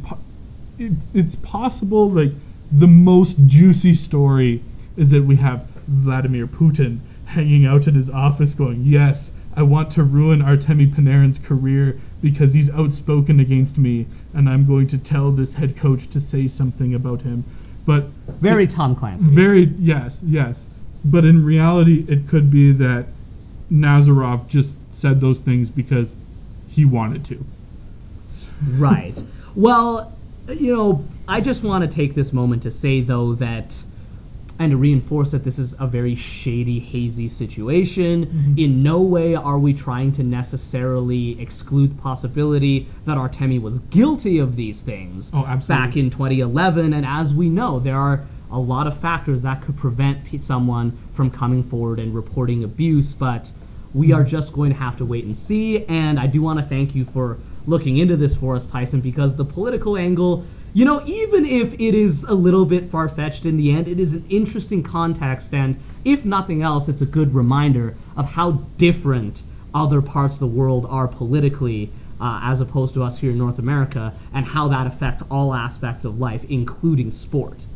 [0.78, 2.32] it's, it's possible like
[2.70, 4.62] the most juicy story
[4.96, 9.90] is that we have Vladimir Putin hanging out in his office going, yes, I want
[9.92, 15.30] to ruin Artemi Panarin's career because he's outspoken against me, and I'm going to tell
[15.30, 17.44] this head coach to say something about him.
[17.86, 18.04] But
[18.40, 19.28] very it, Tom Clancy.
[19.28, 20.64] Very yes, yes.
[21.04, 23.06] But in reality, it could be that
[23.70, 26.14] Nazarov just said those things because
[26.68, 27.44] he wanted to.
[28.72, 29.20] right.
[29.56, 30.12] Well,
[30.48, 33.82] you know, I just want to take this moment to say though that
[34.58, 38.26] and to reinforce that this is a very shady, hazy situation.
[38.26, 38.58] Mm-hmm.
[38.58, 44.38] In no way are we trying to necessarily exclude the possibility that Artemi was guilty
[44.38, 46.92] of these things oh, back in 2011.
[46.92, 51.30] And as we know, there are a lot of factors that could prevent someone from
[51.30, 53.50] coming forward and reporting abuse, but
[53.92, 55.84] we are just going to have to wait and see.
[55.86, 59.36] And I do want to thank you for looking into this for us, Tyson, because
[59.36, 60.44] the political angle,
[60.76, 63.98] you know, even if it is a little bit far fetched in the end, it
[63.98, 65.54] is an interesting context.
[65.54, 69.42] And if nothing else, it's a good reminder of how different
[69.72, 71.90] other parts of the world are politically.
[72.18, 76.06] Uh, as opposed to us here in North America, and how that affects all aspects
[76.06, 77.66] of life, including sport.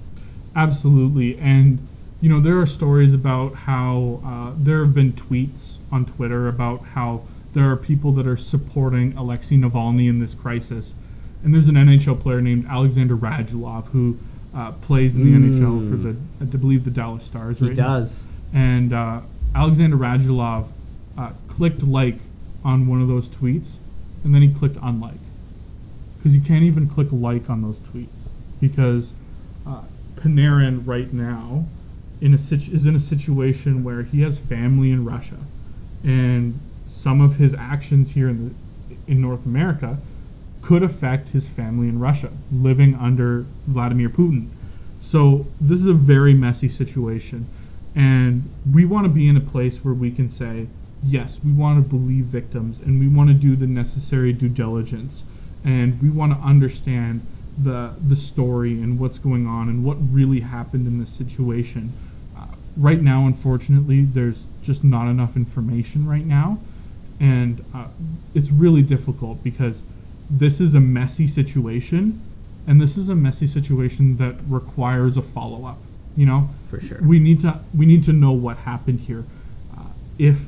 [0.57, 1.79] Absolutely, and
[2.23, 6.83] you know there are stories about how uh, there have been tweets on Twitter about
[6.87, 7.23] how
[7.53, 10.95] there are people that are supporting Alexei Navalny in this crisis,
[11.43, 14.19] and there's an NHL player named Alexander Radulov who
[14.55, 15.55] uh, plays in the mm.
[15.55, 17.59] NHL for the I believe the Dallas Stars.
[17.59, 18.25] He right does.
[18.53, 18.61] Now.
[18.61, 19.21] And uh,
[19.55, 20.67] Alexander Radulov
[21.17, 22.17] uh, clicked like
[22.65, 23.79] on one of those tweets,
[24.25, 25.15] and then he clicked unlike
[26.19, 28.29] because you can't even click like on those tweets
[28.61, 29.13] because
[29.67, 29.83] uh,
[30.17, 31.65] Panarin right now
[32.21, 35.39] in a situ- is in a situation where he has family in Russia,
[36.05, 36.59] and
[36.89, 38.55] some of his actions here in the
[39.07, 39.97] in North America
[40.63, 44.49] could affect his family in Russia, living under Vladimir Putin.
[45.01, 47.47] So this is a very messy situation,
[47.95, 48.43] and
[48.73, 50.67] we want to be in a place where we can say,
[51.07, 55.25] yes, we want to believe victims, and we want to do the necessary due diligence,
[55.65, 57.21] and we want to understand
[57.65, 61.93] the the story and what's going on and what really happened in this situation.
[62.39, 62.45] Uh,
[62.77, 66.59] right now, unfortunately, there's just not enough information right now,
[67.21, 67.87] and uh,
[68.35, 69.83] it's really difficult because
[70.31, 72.21] this is a messy situation,
[72.67, 75.79] and this is a messy situation that requires a follow up.
[76.17, 76.99] You know, for sure.
[77.03, 79.25] We need to we need to know what happened here.
[79.77, 79.85] Uh,
[80.19, 80.39] if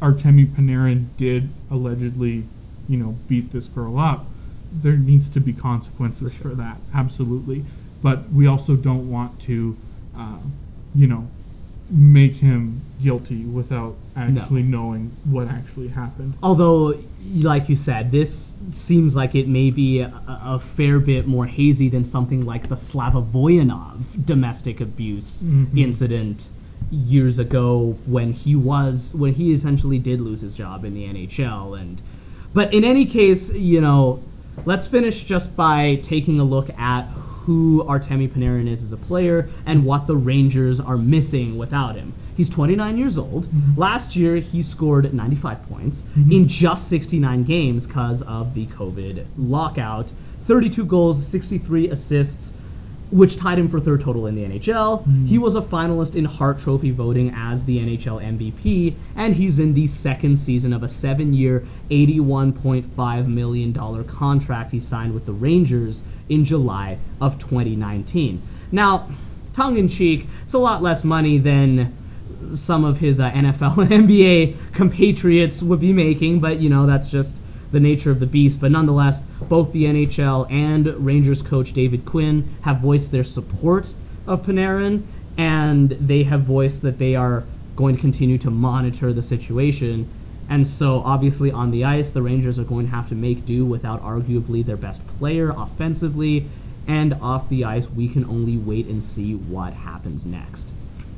[0.00, 2.44] Artemi Panarin did allegedly,
[2.88, 4.26] you know, beat this girl up
[4.72, 6.50] there needs to be consequences for, sure.
[6.50, 7.64] for that, absolutely.
[8.02, 9.76] But we also don't want to,
[10.16, 10.38] uh,
[10.94, 11.28] you know,
[11.90, 14.78] make him guilty without actually no.
[14.78, 16.34] knowing what actually happened.
[16.42, 17.02] Although,
[17.34, 21.88] like you said, this seems like it may be a, a fair bit more hazy
[21.88, 25.78] than something like the Slava Voynov domestic abuse mm-hmm.
[25.78, 26.48] incident
[26.90, 31.78] years ago when he was when he essentially did lose his job in the NHL
[31.78, 32.00] and
[32.54, 34.22] but in any case, you know,
[34.64, 37.06] let's finish just by taking a look at
[37.48, 42.12] who Artemi Panarin is as a player and what the Rangers are missing without him.
[42.36, 43.46] He's 29 years old.
[43.46, 43.80] Mm-hmm.
[43.80, 46.30] Last year, he scored 95 points mm-hmm.
[46.30, 50.12] in just 69 games because of the COVID lockout.
[50.42, 52.52] 32 goals, 63 assists,
[53.10, 55.04] which tied him for third total in the NHL.
[55.04, 55.26] Mm.
[55.26, 59.74] He was a finalist in Hart Trophy voting as the NHL MVP, and he's in
[59.74, 66.02] the second season of a seven year, $81.5 million contract he signed with the Rangers
[66.28, 68.42] in July of 2019.
[68.70, 69.08] Now,
[69.54, 71.96] tongue in cheek, it's a lot less money than
[72.54, 77.10] some of his uh, NFL and NBA compatriots would be making, but you know, that's
[77.10, 77.40] just
[77.72, 78.60] the nature of the beast.
[78.60, 83.92] But nonetheless, both the NHL and Rangers coach David Quinn have voiced their support
[84.26, 85.02] of Panarin,
[85.36, 87.44] and they have voiced that they are
[87.76, 90.08] going to continue to monitor the situation.
[90.50, 93.64] And so, obviously, on the ice, the Rangers are going to have to make do
[93.66, 96.46] without arguably their best player offensively.
[96.86, 100.72] And off the ice, we can only wait and see what happens next.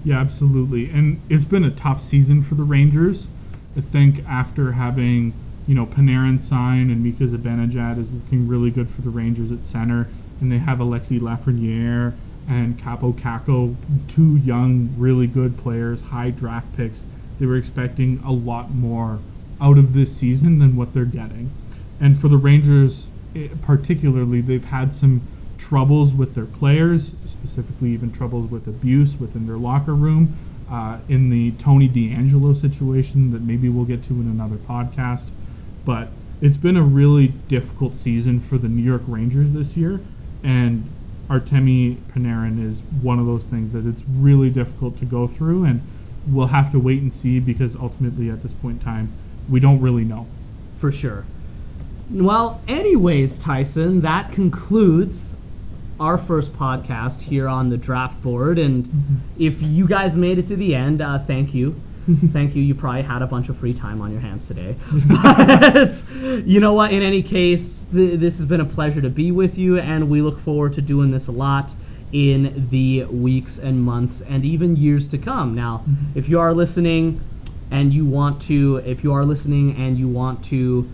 [0.04, 0.90] Yeah, absolutely.
[0.90, 3.28] And it's been a tough season for the Rangers.
[3.76, 5.32] I think after having
[5.70, 9.64] you know, Panarin sign and Mika Zibanejad is looking really good for the Rangers at
[9.64, 10.08] center,
[10.40, 12.12] and they have Alexi Lafreniere
[12.48, 13.76] and Kaapo Kakko,
[14.08, 17.06] two young, really good players, high draft picks.
[17.38, 19.20] They were expecting a lot more
[19.60, 21.48] out of this season than what they're getting.
[22.00, 23.06] And for the Rangers,
[23.36, 25.22] eh, particularly, they've had some
[25.56, 30.36] troubles with their players, specifically even troubles with abuse within their locker room.
[30.68, 35.30] uh, in the Tony DeAngelo situation that maybe we'll get to in another podcast.
[35.84, 40.00] But it's been a really difficult season for the New York Rangers this year,
[40.42, 40.84] and
[41.30, 45.80] Artemi Panarin is one of those things that it's really difficult to go through, and
[46.26, 49.14] we'll have to wait and see because ultimately at this point in time
[49.48, 50.26] we don't really know.
[50.74, 51.24] For sure.
[52.10, 55.36] Well, anyways, Tyson, that concludes
[56.00, 58.58] our first podcast here on the draft board.
[58.58, 59.16] And Mm-hmm.
[59.36, 61.80] if you guys made it to the end, uh, thank you.
[62.32, 62.62] thank you.
[62.62, 64.76] You probably had a bunch of free time on your hands today.
[65.06, 66.04] but
[66.46, 66.92] you know what?
[66.92, 70.22] In any case, th- this has been a pleasure to be with you, and we
[70.22, 71.74] look forward to doing this a lot
[72.12, 75.54] in the weeks and months and even years to come.
[75.54, 76.16] Now, Mhm.
[76.16, 77.20] if you are listening
[77.70, 80.88] and you want to, if you are listening and you want to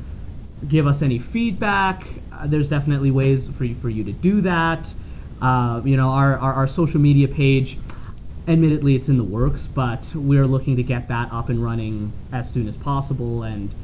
[0.69, 2.07] give us any feedback.
[2.33, 4.93] Uh, there's definitely ways for you, for you to do that.
[5.41, 7.79] Uh, you know, our, our, our social media page,
[8.49, 12.51] admittedly, it's in the works, but we're looking to get that up and running as
[12.51, 13.43] soon as possible.
[13.43, 13.75] And,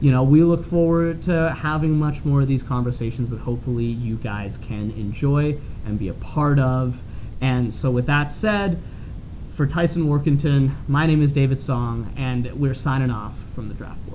[0.00, 4.16] you know, we look forward to having much more of these conversations that hopefully you
[4.16, 7.02] guys can enjoy and be a part of.
[7.40, 8.82] And so, with that said,
[9.50, 14.07] for Tyson Warkentin, my name is David Song, and we're signing off from the draft.